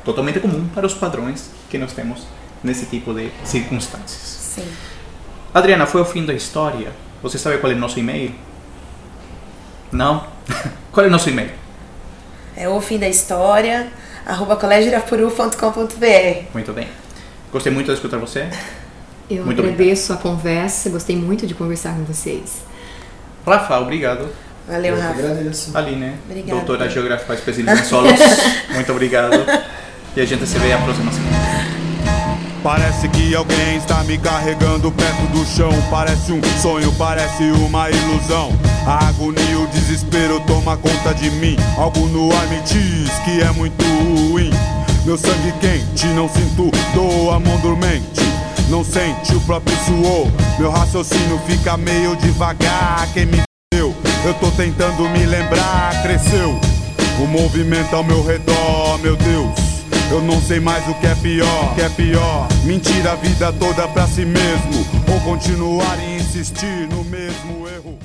totalmente 0.05 0.39
comum 0.39 0.69
para 0.75 0.87
os 0.87 0.95
padrões 0.95 1.51
que 1.69 1.77
nós 1.79 1.93
temos 1.93 2.23
nesse 2.63 2.87
tipo 2.87 3.13
de 3.13 3.31
circunstâncias. 3.43 4.21
Sim. 4.55 4.65
Adriana, 5.53 5.87
foi 5.87 6.01
o 6.01 6.05
fim 6.05 6.25
da 6.25 6.33
história. 6.33 6.93
Você 7.25 7.39
sabe 7.39 7.57
qual 7.57 7.73
é 7.73 7.75
o 7.75 7.79
nosso 7.79 7.99
e-mail? 7.99 8.35
Não? 9.91 10.27
qual 10.93 11.07
é 11.07 11.09
o 11.09 11.11
nosso 11.11 11.31
e-mail? 11.31 11.51
É 12.55 12.69
o 12.69 12.79
fim 12.83 12.99
da 12.99 13.09
história, 13.09 13.89
arroba. 14.27 14.59
Muito 16.53 16.75
bem. 16.75 16.87
Gostei 17.51 17.73
muito 17.73 17.87
de 17.87 17.95
escutar 17.95 18.19
você. 18.19 18.47
Eu 19.31 19.43
Muito 19.43 19.63
agradeço 19.63 20.13
a 20.13 20.19
conversa, 20.19 20.91
gostei 20.91 21.17
muito 21.17 21.47
de 21.47 21.55
conversar 21.55 21.95
com 21.95 22.05
vocês. 22.05 22.63
Rafa, 23.47 23.79
obrigado. 23.79 24.29
Valeu, 24.69 24.95
Rafa. 24.95 25.79
Aline, 25.79 26.17
Obrigada. 26.29 26.61
doutora 26.61 26.91
geógrafa 26.91 27.33
especialista 27.33 27.87
em 27.87 27.89
solos. 27.89 28.21
muito 28.69 28.93
obrigado. 28.93 29.47
E 30.15 30.21
a 30.21 30.27
gente 30.27 30.47
se 30.47 30.59
vê 30.59 30.75
a 30.75 30.79
próxima 30.79 31.11
semana. 31.11 31.34
Parece 32.65 33.11
que 33.11 33.35
alguém 33.35 33.77
está 33.77 34.03
me 34.05 34.17
carregando 34.17 34.91
perto 34.91 35.27
do 35.33 35.45
chão. 35.45 35.71
Parece 35.91 36.33
um 36.33 36.41
sonho, 36.63 36.91
parece 36.95 37.43
uma 37.51 37.91
ilusão. 37.91 38.51
A 38.87 39.07
agonia 39.09 39.59
o 39.59 39.67
desespero 39.67 40.41
toma 40.47 40.75
conta 40.79 41.13
de 41.13 41.31
mim. 41.33 41.59
Algo 41.77 42.07
no 42.07 42.35
ar 42.35 42.47
me 42.47 42.59
diz 42.63 43.11
que 43.19 43.43
é 43.43 43.51
muito 43.51 43.85
ruim. 43.85 44.51
Meu 45.05 45.19
sangue 45.19 45.53
quente, 45.61 46.07
não 46.15 46.27
sinto 46.27 46.71
dor, 46.95 47.35
a 47.35 47.39
mão 47.39 47.59
dormente. 47.59 48.23
Não 48.71 48.83
sente 48.83 49.37
o 49.37 49.41
próprio 49.43 49.77
suor. 49.85 50.27
Meu 50.59 50.71
raciocínio 50.71 51.39
fica 51.47 51.77
meio 51.77 52.17
devagar. 52.17 53.07
Quem 53.13 53.27
me 53.27 53.43
deu? 53.75 53.95
Eu 54.25 54.33
tô 54.41 54.51
tentando 54.53 55.07
me 55.11 55.27
lembrar. 55.27 56.01
Cresceu 56.01 56.59
o 57.23 57.27
movimento 57.27 57.95
ao 57.95 58.03
meu 58.03 58.25
redor, 58.25 58.99
meu 59.03 59.17
Deus. 59.17 59.64
Eu 60.15 60.23
não 60.23 60.41
sei 60.41 60.61
mais 60.61 60.89
o 60.89 60.95
que 60.95 61.09
é 61.09 61.15
pior, 61.17 61.75
que 61.75 61.83
é 61.83 61.89
pior. 61.89 62.47
Mentir 62.63 63.05
a 63.05 63.17
vida 63.17 63.53
toda 63.53 63.89
pra 63.89 64.07
si 64.07 64.25
mesmo 64.25 64.87
ou 65.13 65.21
continuar 65.23 65.99
e 65.99 66.19
insistir 66.19 66.87
no 66.89 67.03
mesmo 67.03 67.67
erro. 67.67 67.99